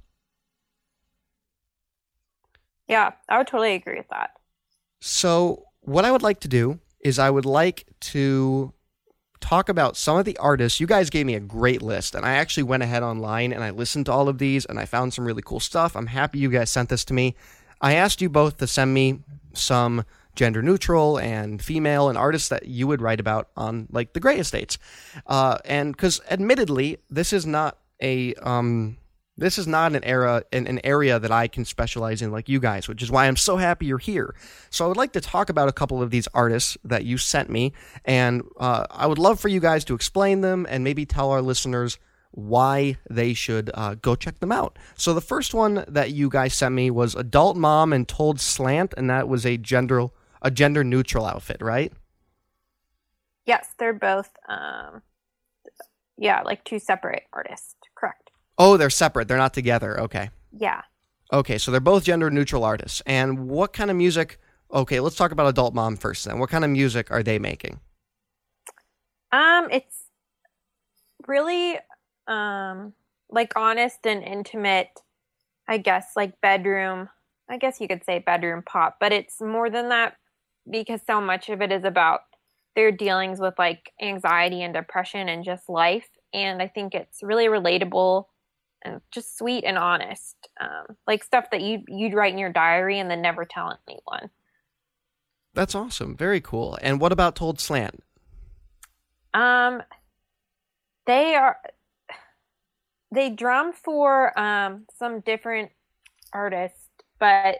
[2.88, 4.32] Yeah, I would totally agree with that.
[5.00, 8.74] So, what I would like to do is I would like to
[9.40, 10.80] talk about some of the artists.
[10.80, 13.70] You guys gave me a great list, and I actually went ahead online and I
[13.72, 15.96] listened to all of these and I found some really cool stuff.
[15.96, 17.36] I'm happy you guys sent this to me.
[17.82, 19.20] I asked you both to send me
[19.54, 20.06] some
[20.36, 24.38] gender neutral and female and artists that you would write about on like the Grey
[24.38, 24.78] Estates.
[25.28, 28.98] Uh, and because admittedly, this is not a um,
[29.38, 32.60] this is not an era an, an area that I can specialize in like you
[32.60, 34.36] guys, which is why I'm so happy you're here.
[34.70, 37.50] So I would like to talk about a couple of these artists that you sent
[37.50, 37.74] me,
[38.06, 41.42] and uh, I would love for you guys to explain them and maybe tell our
[41.42, 41.98] listeners
[42.32, 44.78] why they should uh, go check them out.
[44.96, 48.94] So the first one that you guys sent me was Adult Mom and Told Slant,
[48.98, 50.08] and that was a gender
[50.46, 51.92] a gender neutral outfit, right?
[53.46, 55.02] Yes, they're both um
[56.18, 57.76] yeah, like two separate artists.
[57.96, 58.30] Correct.
[58.58, 59.28] Oh, they're separate.
[59.28, 60.00] They're not together.
[60.00, 60.30] Okay.
[60.58, 60.84] Yeah.
[61.34, 63.02] Okay, so they're both gender neutral artists.
[63.06, 64.40] And what kind of music?
[64.72, 66.40] Okay, let's talk about Adult Mom first then.
[66.40, 67.80] What kind of music are they making?
[69.32, 70.04] Um, it's
[71.28, 71.80] really
[72.28, 72.94] um
[73.30, 75.02] like honest and intimate,
[75.68, 77.10] I guess, like bedroom.
[77.50, 80.16] I guess you could say bedroom pop, but it's more than that
[80.70, 82.22] because so much of it is about
[82.76, 86.08] their dealings with like anxiety and depression and just life.
[86.34, 88.26] And I think it's really relatable
[88.84, 93.00] and just sweet and honest, um, like stuff that you you'd write in your diary
[93.00, 94.30] and then never tell anyone.
[95.54, 96.16] That's awesome.
[96.18, 96.78] Very cool.
[96.82, 98.04] And what about Told Slant?
[99.34, 99.82] Um,
[101.08, 101.58] they are
[103.12, 105.72] they drum for um some different
[106.34, 106.90] artists,
[107.20, 107.56] but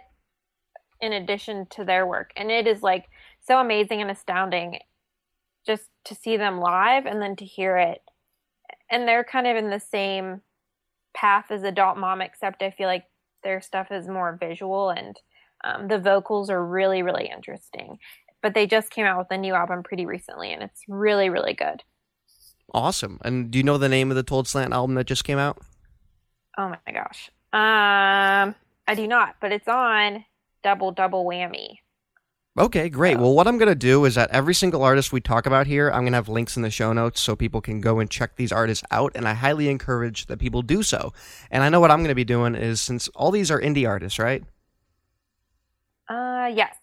[1.02, 3.06] in addition to their work, and it is like
[3.42, 4.80] so amazing and astounding
[5.66, 8.02] just to see them live and then to hear it.
[8.90, 10.42] And they're kind of in the same
[11.16, 13.06] path as Adult Mom, except I feel like
[13.44, 15.20] their stuff is more visual and
[15.64, 17.98] um, the vocals are really, really interesting.
[18.42, 21.54] But they just came out with a new album pretty recently and it's really, really
[21.54, 21.82] good.
[22.74, 23.20] Awesome.
[23.24, 25.60] And do you know the name of the Told Slant album that just came out?
[26.58, 27.32] Oh my gosh.
[27.54, 28.56] Um,
[28.88, 30.26] I do not, but it's on
[30.66, 31.78] Double Double Whammy.
[32.58, 33.20] Okay, great.
[33.20, 35.92] Well, what I'm going to do is that every single artist we talk about here,
[35.92, 38.36] I'm going to have links in the show notes so people can go and check
[38.36, 39.12] these artists out.
[39.14, 41.14] And I highly encourage that people do so.
[41.52, 43.88] And I know what I'm going to be doing is since all these are indie
[43.88, 44.44] artists, right?
[46.10, 46.76] Uh, yes.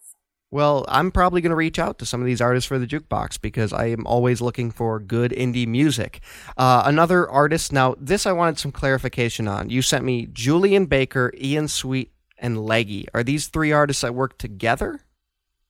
[0.52, 3.40] Well, I'm probably going to reach out to some of these artists for the jukebox
[3.40, 6.20] because I am always looking for good indie music.
[6.58, 9.70] Uh, another artist, now, this I wanted some clarification on.
[9.70, 12.11] You sent me Julien Baker, Ian Sweet,
[12.42, 13.06] and Leggy.
[13.14, 15.00] Are these three artists that work together?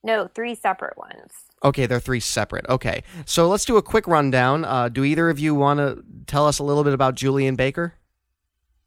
[0.03, 1.31] No, three separate ones.
[1.63, 2.65] Okay, they're three separate.
[2.67, 4.65] Okay, so let's do a quick rundown.
[4.65, 7.93] Uh, do either of you want to tell us a little bit about Julien Baker?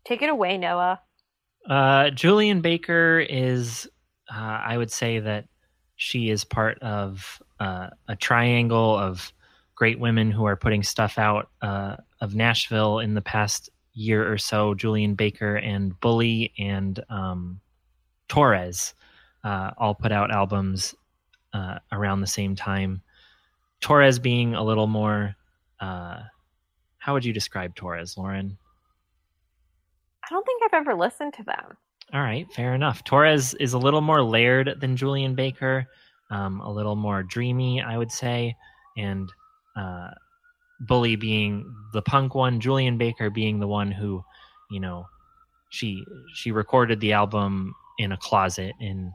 [0.04, 1.00] Take it away, Noah.
[1.68, 3.88] Uh, Julien Baker is,
[4.30, 5.46] uh, I would say that
[5.96, 9.32] she is part of uh, a triangle of
[9.74, 14.36] great women who are putting stuff out uh, of Nashville in the past year or
[14.36, 14.74] so.
[14.74, 17.60] Julien Baker and Bully and um,
[18.28, 18.94] Torres
[19.44, 20.94] uh, all put out albums
[21.52, 23.02] uh, around the same time.
[23.80, 25.34] Torres being a little more.
[25.80, 26.20] Uh,
[26.98, 28.58] how would you describe Torres, Lauren?
[30.24, 31.76] I don't think I've ever listened to them.
[32.12, 33.04] All right, fair enough.
[33.04, 35.86] Torres is a little more layered than Julien Baker,
[36.30, 38.56] um, a little more dreamy, I would say,
[38.96, 39.32] and
[39.76, 40.10] uh,
[40.80, 44.24] Bully being the punk one, Julien Baker being the one who,
[44.70, 45.06] you know,
[45.70, 46.04] she
[46.34, 49.12] she recorded the album in a closet in,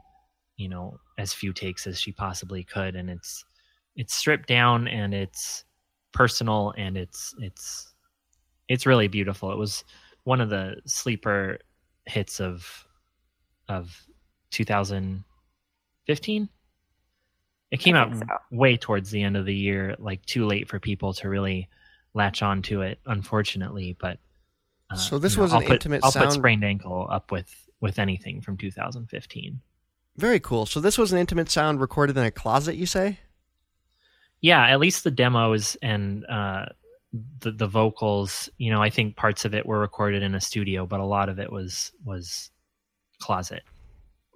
[0.56, 3.44] you know, as few takes as she possibly could, and it's
[3.96, 5.64] it's stripped down and it's
[6.12, 7.94] personal and it's it's
[8.68, 9.52] it's really beautiful.
[9.52, 9.84] It was
[10.24, 11.58] one of the sleeper
[12.06, 12.86] hits of
[13.68, 13.96] of
[14.50, 16.48] 2015
[17.70, 18.24] it came out so.
[18.50, 21.68] way towards the end of the year like too late for people to really
[22.14, 24.18] latch on to it unfortunately but
[24.90, 27.06] uh, So this you know, was I'll an put, intimate I'll sound- put sprained ankle
[27.10, 29.60] up with with anything from 2015
[30.16, 30.64] Very cool.
[30.64, 33.18] So this was an intimate sound recorded in a closet, you say?
[34.40, 36.64] yeah at least the demos and uh
[37.40, 40.86] the the vocals, you know, I think parts of it were recorded in a studio,
[40.86, 42.50] but a lot of it was was
[43.20, 43.62] closet.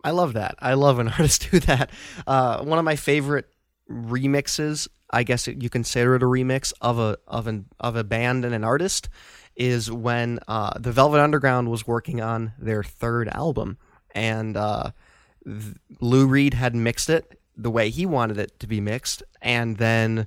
[0.04, 0.56] I love that.
[0.58, 1.90] I love an artist do that.
[2.26, 3.46] Uh, one of my favorite
[3.90, 8.44] remixes, I guess you consider it a remix of a of an of a band
[8.44, 9.08] and an artist,
[9.56, 13.78] is when uh, the Velvet Underground was working on their third album,
[14.14, 14.90] and uh,
[16.00, 20.26] Lou Reed had mixed it the way he wanted it to be mixed, and then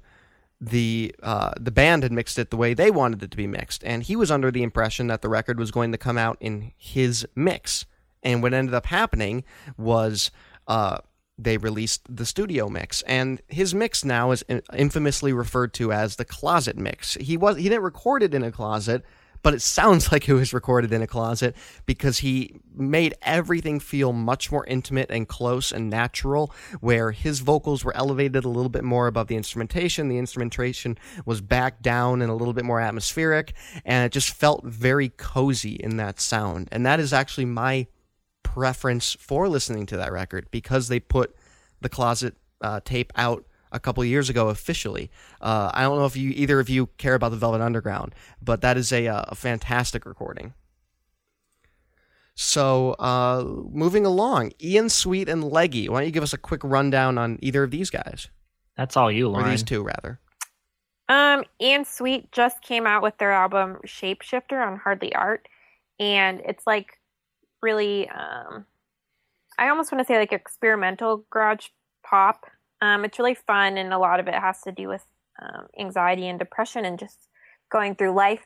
[0.61, 3.84] the uh, the band had mixed it the way they wanted it to be mixed,
[3.84, 6.71] and he was under the impression that the record was going to come out in
[6.77, 7.86] his mix.
[8.21, 9.45] And what ended up happening
[9.77, 10.30] was
[10.67, 10.97] uh,
[11.44, 16.18] they released the studio mix, and his mix now is uh, infamously referred to as
[16.18, 17.16] the closet mix.
[17.16, 19.04] He was he didn't record it in a closet,
[19.42, 24.14] but it sounds like it was recorded in a closet because he made everything feel
[24.14, 28.84] much more intimate and close and natural, where his vocals were elevated a little bit
[28.84, 30.10] more above the instrumentation.
[30.10, 33.54] The instrumentation was back down and a little bit more atmospheric,
[33.86, 36.70] and it just felt very cozy in that sound.
[36.72, 37.88] And that is actually my
[38.54, 41.36] preference for listening to that record because they put
[41.82, 45.12] the closet uh, tape out a couple years ago officially.
[45.39, 48.62] Uh, I don't know if you either of you care about the Velvet Underground, but
[48.62, 50.54] that is a, uh, a fantastic recording.
[52.34, 55.89] So, uh, moving along, Ian Sweet and Leggy.
[55.89, 58.30] Why don't you give us a quick rundown on either of these guys?
[58.78, 59.47] That's all you, Lauren.
[59.47, 60.20] Or these two, rather.
[61.10, 65.47] Um, Ian Sweet just came out with their album Shapeshifter on Hardly Art,
[66.00, 66.99] and it's like
[67.62, 68.66] really, um,
[69.57, 71.68] I almost want to say like experimental garage
[72.03, 72.45] pop
[72.82, 75.05] um, it's really fun, and a lot of it has to do with
[75.41, 77.28] um, anxiety and depression and just
[77.70, 78.45] going through life.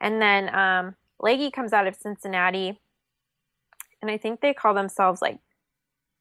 [0.00, 2.80] And then um, Leggy comes out of Cincinnati,
[4.00, 5.38] and I think they call themselves like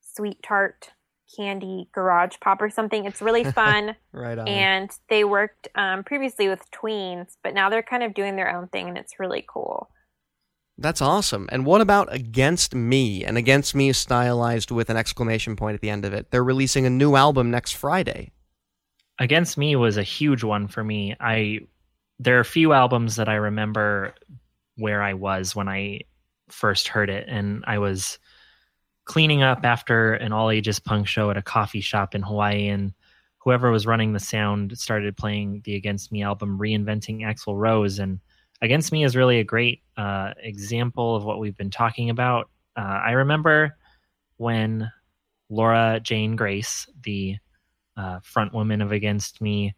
[0.02, 0.92] Sweet Tart
[1.36, 3.06] Candy Garage Pop or something.
[3.06, 3.96] It's really fun.
[4.12, 4.48] right on.
[4.48, 8.68] And they worked um, previously with Tweens, but now they're kind of doing their own
[8.70, 9.90] thing, and it's really cool.
[10.82, 11.48] That's awesome.
[11.52, 13.24] And what about Against Me?
[13.24, 16.32] And Against Me is stylized with an exclamation point at the end of it.
[16.32, 18.32] They're releasing a new album next Friday.
[19.20, 21.16] Against Me was a huge one for me.
[21.20, 21.60] I
[22.18, 24.14] there are a few albums that I remember
[24.78, 26.02] where I was when I
[26.50, 28.20] first heard it and I was
[29.06, 32.94] cleaning up after an all ages punk show at a coffee shop in Hawaii and
[33.40, 38.20] whoever was running the sound started playing the Against Me album reinventing Axl Rose and
[38.62, 42.50] Against Me is really a great uh, example of what we've been talking about.
[42.76, 43.76] Uh, I remember
[44.38, 44.92] when
[45.50, 47.38] Laura Jane Grace, the
[47.98, 49.76] uh, front woman of Against Me,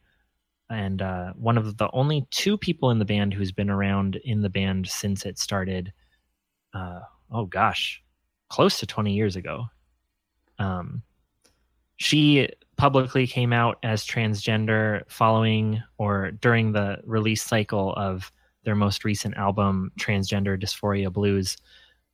[0.70, 4.42] and uh, one of the only two people in the band who's been around in
[4.42, 5.94] the band since it started.
[6.74, 7.00] Uh,
[7.32, 8.04] oh gosh,
[8.50, 9.66] close to 20 years ago.
[10.60, 11.04] Um,
[11.98, 18.32] she publicly came out as transgender following or during the release cycle of
[18.64, 21.58] their most recent album, Transgender Dysphoria Blues.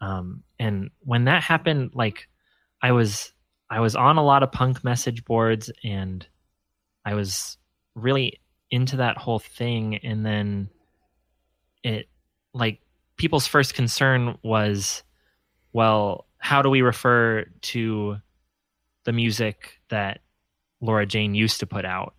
[0.01, 2.27] Um, and when that happened, like
[2.81, 3.33] I was
[3.69, 6.25] I was on a lot of punk message boards and
[7.05, 7.57] I was
[7.95, 8.39] really
[8.71, 10.69] into that whole thing and then
[11.83, 12.07] it
[12.53, 12.81] like
[13.17, 15.03] people's first concern was
[15.73, 18.17] well how do we refer to
[19.05, 20.19] the music that
[20.81, 22.13] Laura Jane used to put out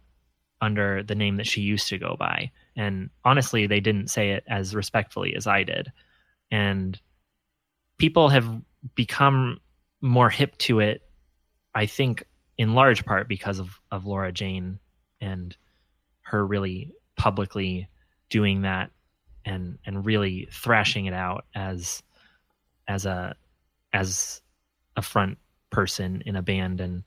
[0.61, 4.45] under the name that she used to go by and honestly, they didn't say it
[4.49, 5.93] as respectfully as I did.
[6.51, 7.01] And
[7.99, 8.61] people have
[8.95, 9.61] become
[10.01, 11.03] more hip to it,
[11.75, 12.25] I think,
[12.57, 14.79] in large part because of, of Laura Jane
[15.21, 15.57] and
[16.23, 17.89] her really publicly
[18.31, 18.91] doing that
[19.45, 22.03] and and really thrashing it out as
[22.89, 23.35] as a
[23.93, 24.41] as
[24.97, 25.39] a front
[25.71, 27.05] person in a band and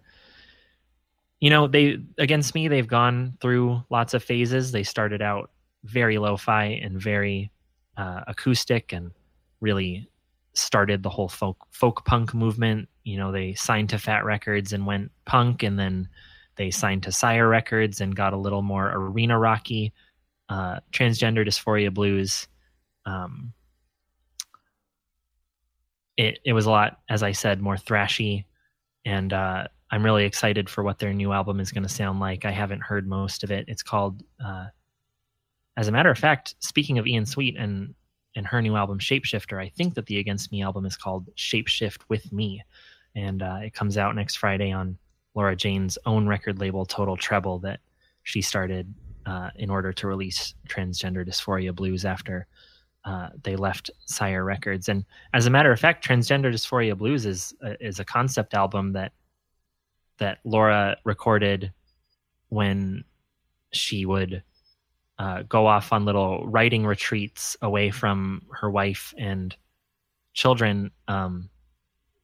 [1.40, 5.52] you know they against me they've gone through lots of phases they started out
[5.84, 7.52] very lo-fi and very
[7.98, 9.12] uh, acoustic and
[9.62, 10.10] really
[10.54, 12.88] started the whole folk folk punk movement.
[13.04, 16.08] You know, they signed to Fat Wreck Chords and went punk, and then
[16.56, 19.94] they signed to Sire Records and got a little more arena rocky.
[20.50, 22.48] Uh, transgender dysphoria blues.
[23.06, 23.54] Um,
[26.18, 28.46] it it was a lot, as I said, more thrashy,
[29.06, 32.46] and uh, I'm really excited for what their new album is going to sound like.
[32.46, 33.66] I haven't heard most of it.
[33.68, 34.68] It's called uh,
[35.78, 37.94] as a matter of fact, speaking of Ian Sweet and
[38.36, 42.02] and her new album Shapeshifter, I think that the Against Me album is called Shapeshift
[42.10, 42.64] with Me,
[43.16, 44.98] and uh, it comes out next Friday on
[45.36, 47.80] Laura Jane's own record label, Total Treble, that
[48.24, 48.92] she started
[49.26, 52.48] uh, in order to release Transgender Dysphoria Blues after
[53.06, 54.90] uh, they left Sire Records.
[54.90, 59.12] And as a matter of fact, Transgender Dysphoria Blues is is a concept album that
[60.18, 61.72] that Laura recorded
[62.50, 63.04] when
[63.72, 64.44] she would
[65.20, 69.56] uh, go off on little writing retreats away from her wife and
[70.34, 70.92] children.
[71.08, 71.50] Um,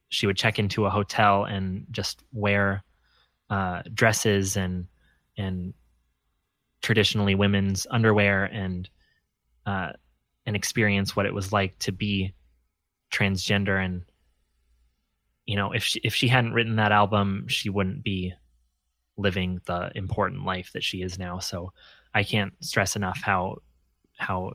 [0.08, 2.82] she would check into a hotel and just wear
[3.48, 4.86] uh, dresses and
[5.36, 5.74] and
[6.82, 8.88] traditionally women's underwear and
[9.66, 9.90] uh,
[10.46, 12.32] and experience what it was like to be
[13.12, 14.02] transgender and
[15.46, 18.32] you know if she, if she hadn't written that album she wouldn't be
[19.16, 21.72] living the important life that she is now so
[22.14, 23.56] i can't stress enough how
[24.16, 24.52] how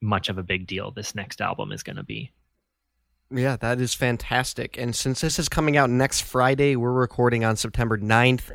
[0.00, 2.30] much of a big deal this next album is going to be
[3.30, 4.78] Yeah, that is fantastic.
[4.78, 8.52] And since this is coming out next Friday, we're recording on September 9th.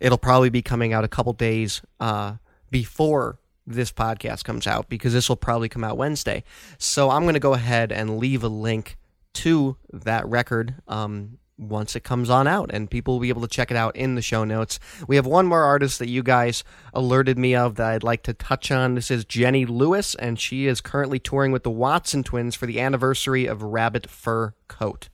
[0.00, 2.34] It'll probably be coming out a couple days uh,
[2.70, 6.42] before this podcast comes out because this will probably come out Wednesday.
[6.78, 8.96] So I'm going to go ahead and leave a link
[9.34, 13.48] to that record um, once it comes on out, and people will be able to
[13.48, 14.78] check it out in the show notes.
[15.08, 18.34] We have one more artist that you guys alerted me of that I'd like to
[18.34, 18.94] touch on.
[18.94, 22.80] This is Jenny Lewis, and she is currently touring with the Watson twins for the
[22.80, 25.08] anniversary of Rabbit Fur Coat.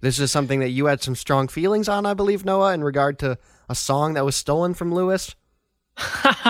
[0.00, 3.18] This is something that you had some strong feelings on, I believe, Noah, in regard
[3.20, 3.38] to
[3.68, 5.36] a song that was stolen from Lewis.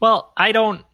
[0.00, 0.84] well, I don't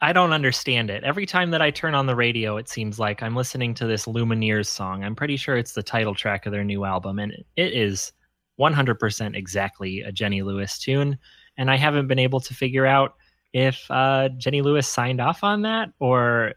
[0.00, 1.04] I don't understand it.
[1.04, 4.04] Every time that I turn on the radio, it seems like I'm listening to this
[4.04, 5.02] Lumineers song.
[5.02, 8.12] I'm pretty sure it's the title track of their new album, and it is
[8.60, 11.18] 100% exactly a Jenny Lewis tune.
[11.56, 13.14] And I haven't been able to figure out
[13.54, 16.52] if uh, Jenny Lewis signed off on that or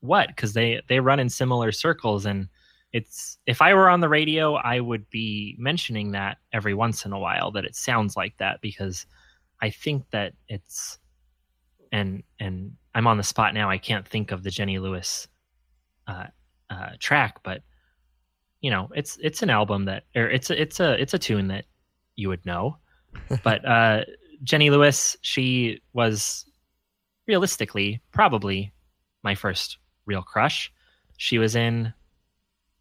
[0.00, 2.26] what, because they they run in similar circles.
[2.26, 2.48] And
[2.92, 7.12] it's if I were on the radio, I would be mentioning that every once in
[7.12, 9.04] a while that it sounds like that because
[9.60, 10.98] I think that it's
[11.90, 13.70] and and I'm on the spot now.
[13.70, 15.28] I can't think of the Jenny Lewis
[16.06, 16.26] uh,
[16.70, 17.62] uh, track, but
[18.60, 21.48] you know, it's it's an album that or it's a, it's a it's a tune
[21.48, 21.64] that
[22.16, 22.78] you would know.
[23.42, 24.04] but uh,
[24.42, 26.46] Jenny Lewis, she was
[27.26, 28.72] realistically probably
[29.22, 30.72] my first real crush.
[31.16, 31.92] She was in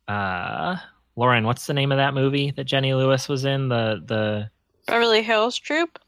[0.07, 0.78] uh
[1.16, 3.70] Lauren, what's the name of that movie that Jenny Lewis was in?
[3.70, 4.49] The the
[4.88, 5.99] Beverly Hills Troop.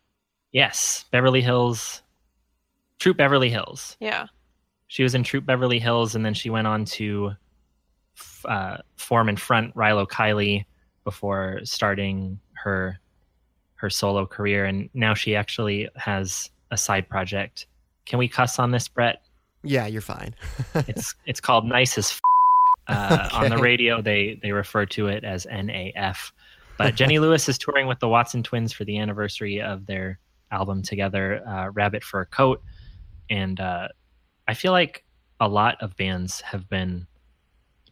[0.52, 2.02] Yes, Beverly Hills
[3.06, 3.96] Troop Beverly Hills.
[4.00, 4.26] Yeah.
[4.88, 7.34] She was in Troop Beverly Hills, and then she went on to
[8.46, 10.66] uh, form and front Rilo Kiley
[11.04, 13.00] before starting her
[13.76, 17.68] her solo career, and now she actually has a side project.
[18.08, 19.22] Can we cuss on this, Brett?
[19.62, 20.34] Yeah, you're fine.
[20.88, 22.10] it's it's called Nice as.
[22.10, 22.22] F-
[22.88, 26.32] uh, On the radio, they they refer to it as NAF.
[26.80, 30.18] But Jenny Lewis is touring with the Watson Twins for the anniversary of their
[30.50, 32.64] album together, uh, Rabbit Fur Coat,
[33.30, 33.88] and uh,
[34.48, 35.04] I feel like
[35.40, 37.08] a lot of bands have been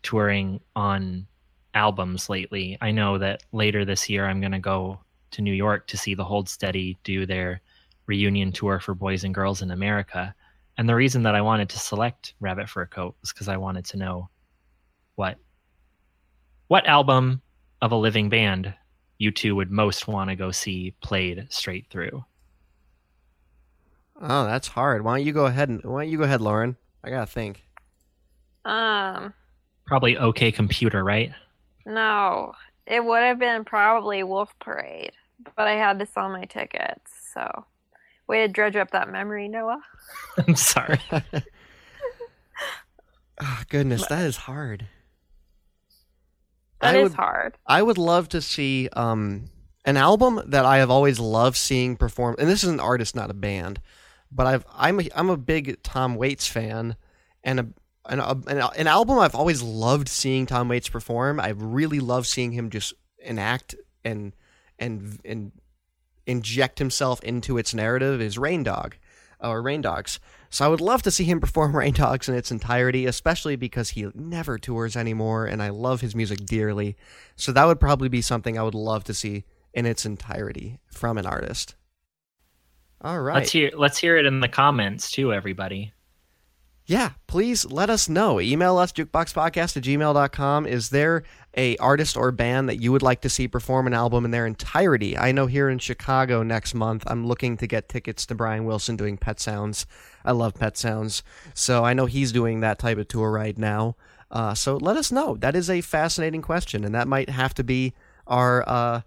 [0.02, 1.28] touring on
[1.74, 2.78] albums lately.
[2.82, 5.00] I know that later this year I'm going to go
[5.32, 7.62] to New York to see the Hold Steady do their
[8.06, 10.36] reunion tour for Boys and Girls in America.
[10.78, 13.86] And the reason that I wanted to select Rabbit Fur Coat was because I wanted
[13.86, 14.30] to know
[15.16, 15.38] what
[16.68, 17.42] what album
[17.82, 18.74] of a living band
[19.20, 22.24] you two would most want to go see played straight through.
[24.26, 25.04] Oh, that's hard.
[25.04, 26.78] Why don't you go ahead and why don't you go ahead, Lauren?
[27.04, 27.62] I gotta think.
[28.66, 29.34] Um,
[29.86, 31.32] Probably OK Computer, right?
[31.86, 32.54] no,
[32.88, 35.12] it would have been probably Wolf Parade,
[35.58, 37.12] but I had to sell my tickets.
[37.34, 37.66] So,
[38.28, 39.82] way to dredge up that memory, Noah.
[40.48, 41.00] I'm sorry.
[43.42, 44.88] Oh, goodness, that is hard.
[46.82, 47.58] That I is would- hard.
[47.68, 49.46] I would love to see um,
[49.86, 52.36] an album that I have always loved seeing perform.
[52.40, 53.82] And this is an artist, not a band,
[54.34, 56.96] but I've I'm a, I'm a big Tom Waits fan,
[57.44, 57.68] and a
[58.06, 61.40] an, an album I've always loved seeing Tom Waits perform.
[61.40, 64.34] I really love seeing him just enact and
[64.78, 65.52] and and
[66.26, 68.22] inject himself into its narrative.
[68.22, 68.96] Is Rain Dog
[69.40, 70.20] or Rain Dogs?
[70.50, 73.92] So I would love to see him perform Rain Dogs in its entirety, especially because
[73.92, 76.98] he never tours anymore, and I love his music dearly.
[77.36, 81.18] So that would probably be something I would love to see in its entirety from
[81.18, 81.76] an artist.
[83.04, 83.36] All right.
[83.36, 85.92] Let's hear let's hear it in the comments too, everybody.
[86.86, 88.42] Yeah, please let us know.
[88.42, 90.66] Email us, jukeboxpodcast at gmail.com.
[90.66, 91.24] Is there
[91.56, 94.46] a artist or band that you would like to see perform an album in their
[94.46, 95.18] entirety?
[95.18, 98.98] I know here in Chicago next month, I'm looking to get tickets to Brian Wilson
[98.98, 99.86] doing Pet Sounds.
[100.26, 101.24] I love Pet Sounds.
[101.54, 103.96] So I know he's doing that type of tour right now.
[104.30, 105.38] Uh, so let us know.
[105.38, 107.94] That is a fascinating question, and that might have to be
[108.28, 109.02] our uh,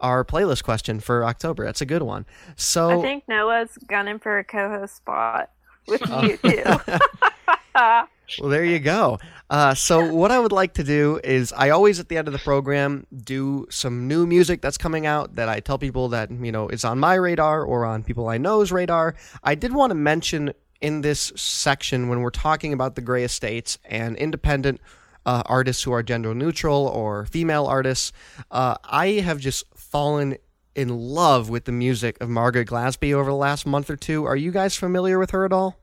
[0.00, 1.64] our playlist question for October.
[1.64, 2.26] That's a good one.
[2.56, 5.50] So I think Noah's gunning for a co-host spot
[5.86, 6.22] with Oh.
[6.22, 6.62] you too.
[8.40, 9.18] Well, there you go.
[9.48, 12.32] Uh, so, what I would like to do is, I always at the end of
[12.32, 16.52] the program do some new music that's coming out that I tell people that you
[16.52, 19.14] know is on my radar or on people I know's radar.
[19.42, 23.78] I did want to mention in this section when we're talking about the Grey Estates
[23.86, 24.80] and independent
[25.24, 28.12] uh, artists who are gender neutral or female artists.
[28.50, 30.36] Uh, I have just fallen
[30.74, 34.24] in love with the music of Margaret Glaspy over the last month or two.
[34.24, 35.76] Are you guys familiar with her at all?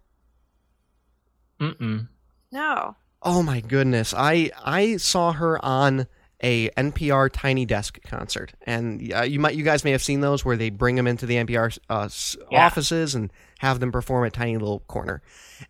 [1.59, 2.07] Mm-mm.
[2.51, 2.95] No.
[3.21, 4.13] Oh my goodness.
[4.15, 6.07] I I saw her on
[6.43, 10.43] a NPR Tiny Desk concert, and uh, you might you guys may have seen those
[10.45, 12.09] where they bring them into the NPR uh,
[12.51, 12.65] Yeah.
[12.65, 15.21] offices and have them perform a tiny little corner.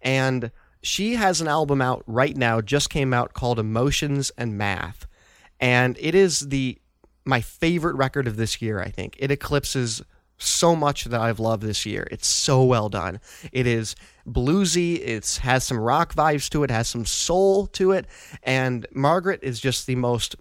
[0.02, 5.08] And she has an album out right now, just came out called Emotions and Math,
[5.60, 6.80] and it is the
[7.26, 8.80] my favorite record of this year.
[8.80, 10.02] I think it eclipses
[10.38, 12.08] so much that I've loved this year.
[12.12, 13.20] It's so well done.
[13.52, 13.96] It is
[14.28, 15.00] bluesy.
[15.00, 16.72] It has some rock vibes to it.
[16.72, 18.06] Has some soul to it.
[18.44, 20.36] And Margaret is just the most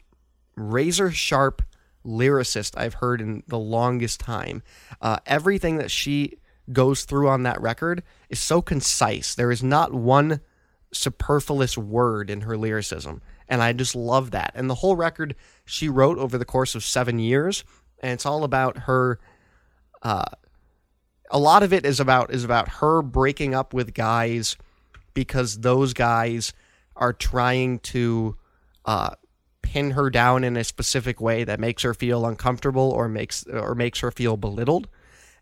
[0.56, 1.62] razor sharp
[2.04, 4.62] lyricist I've heard in the longest time.
[5.00, 6.38] Uh, everything that she
[6.72, 9.34] goes through on that record is so concise.
[9.34, 10.40] There is not one
[10.92, 13.20] superfluous word in her lyricism.
[13.48, 14.52] And I just love that.
[14.54, 15.34] And the whole record
[15.64, 17.64] she wrote over the course of seven years.
[18.00, 19.18] And it's all about her
[20.02, 20.24] uh,
[21.30, 24.56] a lot of it is about is about her breaking up with guys
[25.14, 26.52] because those guys
[26.96, 28.36] are trying to
[28.84, 29.10] uh,
[29.62, 33.74] pin her down in a specific way that makes her feel uncomfortable or makes or
[33.74, 34.88] makes her feel belittled.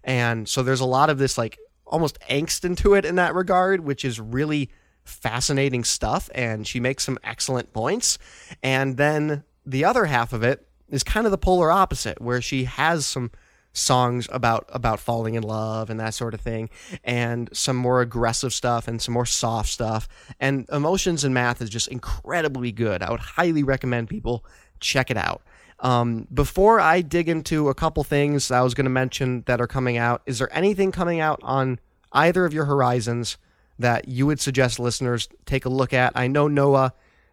[0.05, 3.81] And so there's a lot of this like almost angst into it in that regard,
[3.81, 4.71] which is really
[5.05, 6.31] fascinating stuff.
[6.35, 8.19] And she makes some excellent points.
[8.63, 12.65] And then the other half of it is kind of the polar opposite, where she
[12.65, 13.31] has some
[13.73, 16.69] songs about about falling in love and that sort of thing
[17.05, 21.71] and some more aggressive stuff and some more soft stuff and emotions and math is
[21.71, 24.45] just incredibly good i would highly recommend people
[24.81, 25.43] check it out
[25.81, 29.67] um, before i dig into a couple things i was going to mention that are
[29.67, 31.81] coming out is there anything coming out on
[32.13, 33.39] either of your horizons
[33.83, 36.93] that you would suggest listeners take a look at i know noah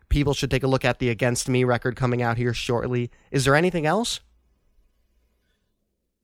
[0.09, 3.45] people should take a look at the against me record coming out here shortly is
[3.45, 4.19] there anything else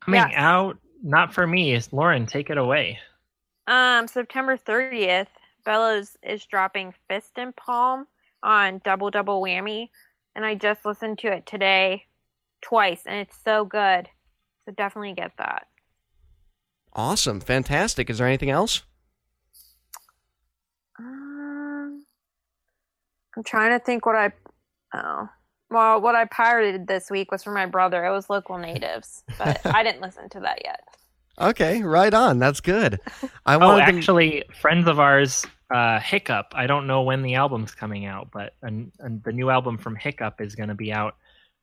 [0.03, 0.33] Coming Yes.
[0.35, 1.73] out, not for me.
[1.73, 2.27] It's Lauren.
[2.27, 2.99] Take it away.
[3.65, 5.27] Um, September 30th,
[5.63, 8.05] Bellows is dropping Fist and Palm
[8.43, 9.89] on Double Double Whammy,
[10.35, 12.03] and I just listened to it today
[12.61, 14.07] twice, and it's so good.
[14.65, 15.65] So definitely get that.
[16.93, 18.83] awesome fantastic is there anything else
[23.35, 24.31] I'm trying to think what I.
[24.93, 25.27] Oh,
[25.69, 28.05] well, what I pirated this week was for my brother.
[28.05, 30.81] It was Local Natives, but I didn't listen to that yet.
[31.39, 32.39] Okay, right on.
[32.39, 32.99] That's good.
[33.45, 36.53] I Oh, wanted to- actually, friends of ours, uh, Hiccup.
[36.53, 39.95] I don't know when the album's coming out, but an, an, the new album from
[39.97, 41.15] Hiccup is going to be out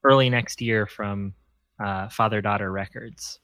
[0.04, 1.32] early next year from
[1.82, 3.38] uh, Father Daughter Records.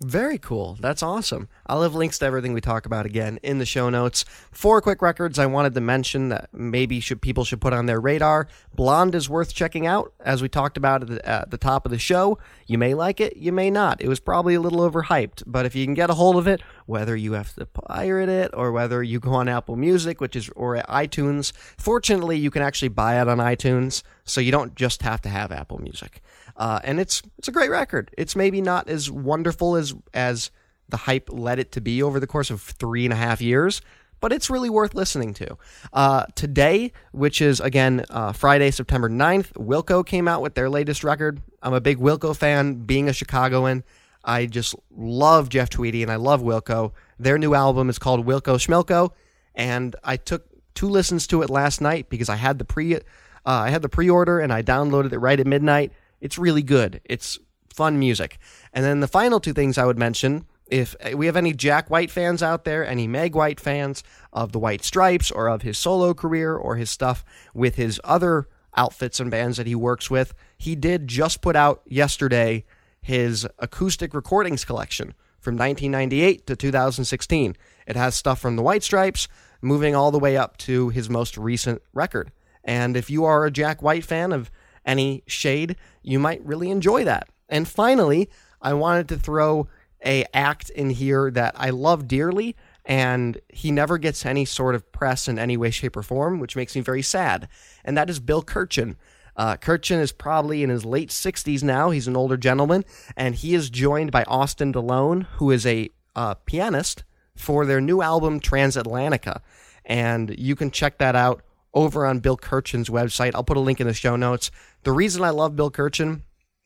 [0.00, 0.76] Very cool.
[0.78, 1.48] That's awesome.
[1.66, 4.24] I'll have links to everything we talk about again in the show notes.
[4.52, 8.00] Four quick records I wanted to mention that maybe should people should put on their
[8.00, 8.46] radar.
[8.72, 11.90] Blonde is worth checking out, as we talked about at the, at the top of
[11.90, 12.38] the show.
[12.68, 14.00] You may like it, you may not.
[14.00, 16.62] It was probably a little overhyped, but if you can get a hold of it,
[16.86, 20.48] whether you have to pirate it or whether you go on Apple Music, which is
[20.50, 25.20] or iTunes, fortunately you can actually buy it on iTunes, so you don't just have
[25.22, 26.22] to have Apple Music.
[26.58, 28.10] Uh, and it's it's a great record.
[28.18, 30.50] It's maybe not as wonderful as as
[30.88, 33.80] the hype led it to be over the course of three and a half years,
[34.20, 35.56] but it's really worth listening to.
[35.92, 41.04] Uh, today, which is again uh, Friday, September 9th, Wilco came out with their latest
[41.04, 41.40] record.
[41.62, 43.84] I'm a big Wilco fan, being a Chicagoan.
[44.24, 46.92] I just love Jeff Tweedy and I love Wilco.
[47.20, 49.12] Their new album is called Wilco Schmilco,
[49.54, 50.44] and I took
[50.74, 53.00] two listens to it last night because I had the pre uh,
[53.44, 55.92] I had the pre-order and I downloaded it right at midnight.
[56.20, 57.00] It's really good.
[57.04, 57.38] It's
[57.72, 58.38] fun music.
[58.72, 62.10] And then the final two things I would mention if we have any Jack White
[62.10, 64.02] fans out there, any Meg White fans
[64.32, 68.48] of the White Stripes or of his solo career or his stuff with his other
[68.76, 72.64] outfits and bands that he works with, he did just put out yesterday
[73.00, 77.56] his acoustic recordings collection from 1998 to 2016.
[77.86, 79.28] It has stuff from the White Stripes
[79.62, 82.30] moving all the way up to his most recent record.
[82.62, 84.50] And if you are a Jack White fan of
[84.84, 85.76] any shade,
[86.08, 87.28] you might really enjoy that.
[87.48, 88.30] And finally,
[88.62, 89.68] I wanted to throw
[90.04, 94.90] a act in here that I love dearly and he never gets any sort of
[94.92, 97.48] press in any way shape or form, which makes me very sad.
[97.84, 98.96] And that is Bill Kirchen.
[99.36, 101.90] Uh, Kirchen is probably in his late 60s now.
[101.90, 102.84] He's an older gentleman,
[103.14, 107.04] and he is joined by Austin DeLone, who is a uh, pianist
[107.36, 109.42] for their new album Transatlantica.
[109.84, 111.42] And you can check that out
[111.78, 113.36] over on Bill Kirchen's website.
[113.36, 114.50] I'll put a link in the show notes.
[114.82, 116.22] The reason I love Bill Kirchen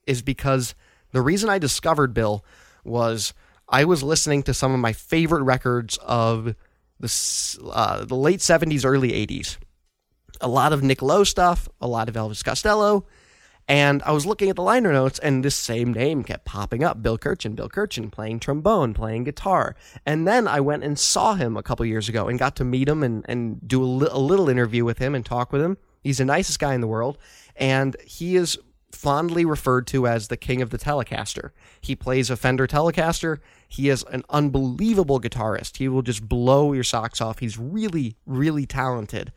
[0.07, 0.75] is because
[1.13, 2.43] the reason I discovered Bill
[2.83, 3.35] was
[3.69, 6.55] I was listening to some of my favorite records of
[6.99, 9.59] the uh, the late 70s, early 80s.
[10.41, 13.05] A lot of Nick Lowe stuff, a lot of Elvis Costello,
[13.69, 17.03] and I was looking at the liner notes, and this same name kept popping up
[17.03, 19.77] Bill Kirchen, Bill Kirchen, playing trombone, playing guitar.
[20.05, 22.89] And then I went and saw him a couple years ago and got to meet
[22.89, 25.77] him and, and do a, li- a little interview with him and talk with him.
[26.03, 27.19] He's the nicest guy in the world.
[27.57, 28.59] And he is
[28.91, 31.51] fondly referred to as the king of the Telecaster.
[31.81, 33.39] He plays a Fender Telecaster.
[33.69, 35.79] He is an unbelievable guitarist.
[35.79, 37.39] He will just blow your socks off.
[37.39, 39.33] He's really, really talented.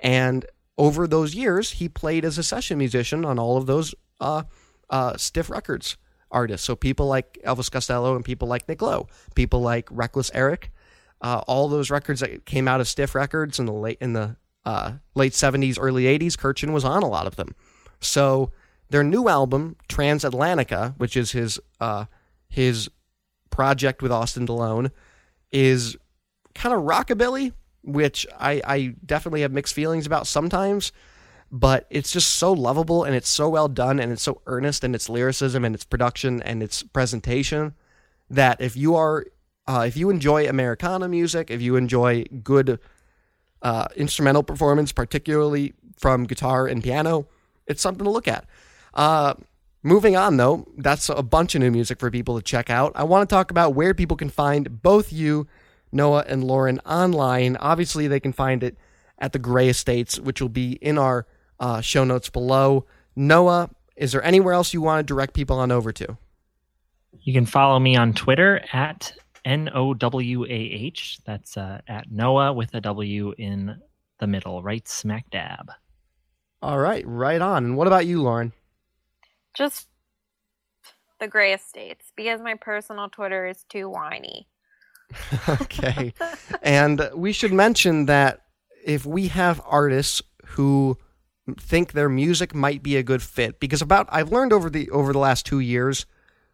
[0.00, 0.44] And
[0.78, 4.44] over those years, he played as a session musician on all of those uh,
[4.88, 5.96] uh, stiff records
[6.30, 6.66] artists.
[6.66, 10.70] So people like Elvis Costello and people like Nick Lowe, people like Reckless Eric,
[11.20, 14.36] uh, all those records that came out of stiff records in the late in the
[14.64, 16.36] uh, late seventies, early eighties.
[16.36, 17.54] Kirchen was on a lot of them.
[18.00, 18.52] So
[18.90, 22.04] their new album, Transatlantica, which is his uh,
[22.48, 22.88] his
[23.50, 24.92] project with Austin Delone,
[25.50, 25.96] is
[26.54, 27.52] kind of rockabilly,
[27.88, 30.92] which I, I definitely have mixed feelings about sometimes.
[31.50, 34.94] But it's just so lovable and it's so well done and it's so earnest in
[34.94, 37.74] its lyricism and its production and its presentation
[38.28, 39.24] that if you are
[39.66, 42.80] uh, if you enjoy Americana music, if you enjoy good
[43.60, 47.26] uh, instrumental performance, particularly from guitar and piano,
[47.66, 48.46] it's something to look at.
[48.94, 49.34] Uh,
[49.82, 52.92] moving on, though, that's a bunch of new music for people to check out.
[52.94, 55.46] I want to talk about where people can find both you,
[55.92, 57.56] Noah, and Lauren online.
[57.56, 58.76] Obviously, they can find it
[59.18, 61.26] at the Grey Estates, which will be in our
[61.60, 62.86] uh, show notes below.
[63.16, 66.16] Noah, is there anywhere else you want to direct people on over to?
[67.20, 69.12] You can follow me on Twitter at
[69.44, 71.18] N O W A H.
[71.24, 73.80] That's uh, at Noah with a W in
[74.18, 75.70] the middle, right smack dab.
[76.60, 77.64] All right, right on.
[77.64, 78.52] And what about you, Lauren?
[79.54, 79.88] Just
[81.20, 84.46] the Grey Estates because my personal Twitter is too whiny.
[85.48, 86.12] okay.
[86.62, 88.42] and we should mention that
[88.84, 90.96] if we have artists who
[91.58, 95.12] think their music might be a good fit because about I've learned over the over
[95.12, 96.04] the last 2 years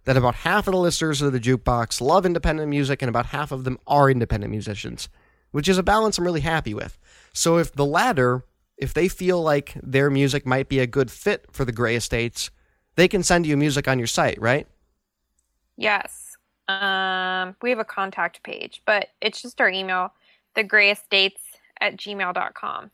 [0.04, 3.52] that about half of the listeners of the jukebox love independent music and about half
[3.52, 5.08] of them are independent musicians,
[5.50, 6.98] which is a balance I'm really happy with.
[7.32, 8.44] So if the latter,
[8.76, 12.50] if they feel like their music might be a good fit for the Grey Estates,
[12.96, 14.68] they can send you music on your site, right?
[15.76, 16.33] Yes.
[16.68, 20.12] Um, we have a contact page, but it's just our email,
[20.56, 21.38] thegrayestates
[21.80, 22.90] at gmail.com.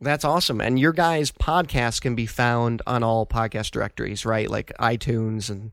[0.00, 0.60] That's awesome.
[0.60, 4.48] And your guys' podcast can be found on all podcast directories, right?
[4.48, 5.72] Like iTunes and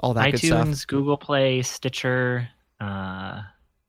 [0.00, 0.86] all that iTunes, good stuff.
[0.86, 2.48] Google Play, Stitcher.
[2.80, 3.42] Uh,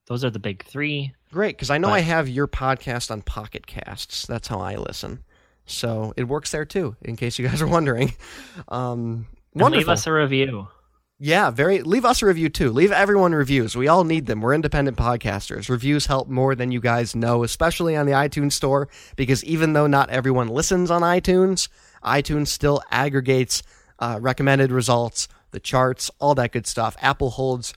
[0.07, 1.13] those are the big three.
[1.31, 4.25] Great, because I know But- I have your podcast on Pocket Casts.
[4.25, 5.23] That's how I listen.
[5.65, 8.13] So it works there too, in case you guys are wondering.
[8.69, 9.79] Um, And wonderful.
[9.79, 10.67] leave us a review.
[11.19, 11.81] Yeah, very.
[11.81, 12.71] Leave us a review too.
[12.71, 13.75] Leave everyone reviews.
[13.75, 14.39] We all need them.
[14.39, 15.67] We're independent podcasters.
[15.67, 19.87] Reviews help more than you guys know, especially on the iTunes store, because even though
[19.87, 21.69] not everyone listens on iTunes,
[22.03, 23.63] iTunes still aggregates
[23.97, 26.95] uh, recommended results, the charts, all that good stuff.
[27.01, 27.73] Apple holds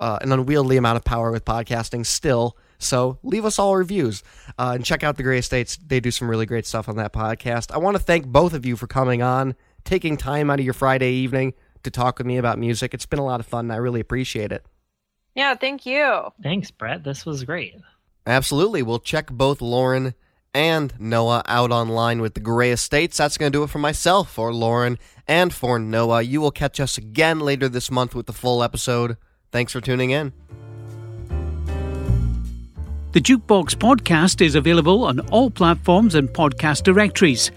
[0.00, 2.56] uh, an unwieldy amount of power with podcasting still.
[2.78, 4.22] So leave us all reviews
[4.56, 5.76] uh, and check out the Grey Estates.
[5.84, 7.72] They do some really great stuff on that podcast.
[7.72, 10.74] I want to thank both of you for coming on, taking time out of your
[10.74, 12.92] Friday evening to talk with me about music.
[12.94, 13.66] It's been a lot of fun.
[13.66, 14.66] And I really appreciate it.
[15.34, 16.32] Yeah, thank you.
[16.42, 17.04] Thanks, Brett.
[17.04, 17.76] This was great.
[18.26, 18.82] Absolutely.
[18.82, 20.14] We'll check both Lauren
[20.54, 23.16] and Noah out online with the Grey Estates.
[23.16, 26.22] That's going to do it for myself, for Lauren, and for Noah.
[26.22, 29.16] You will catch us again later this month with the full episode.
[29.50, 30.32] Thanks for tuning in.
[33.12, 37.50] The Jukebox Podcast is available on all platforms and podcast directories.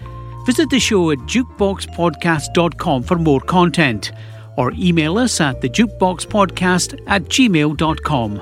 [0.48, 4.12] Visit the show at jukeboxpodcast.com for more content
[4.56, 8.40] or email us at the thejukeboxpodcast at gmail.com.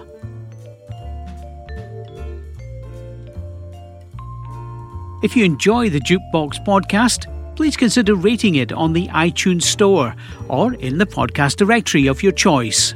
[5.24, 7.26] If you enjoy the Jukebox Podcast,
[7.56, 10.14] please consider rating it on the iTunes Store
[10.46, 12.94] or in the podcast directory of your choice.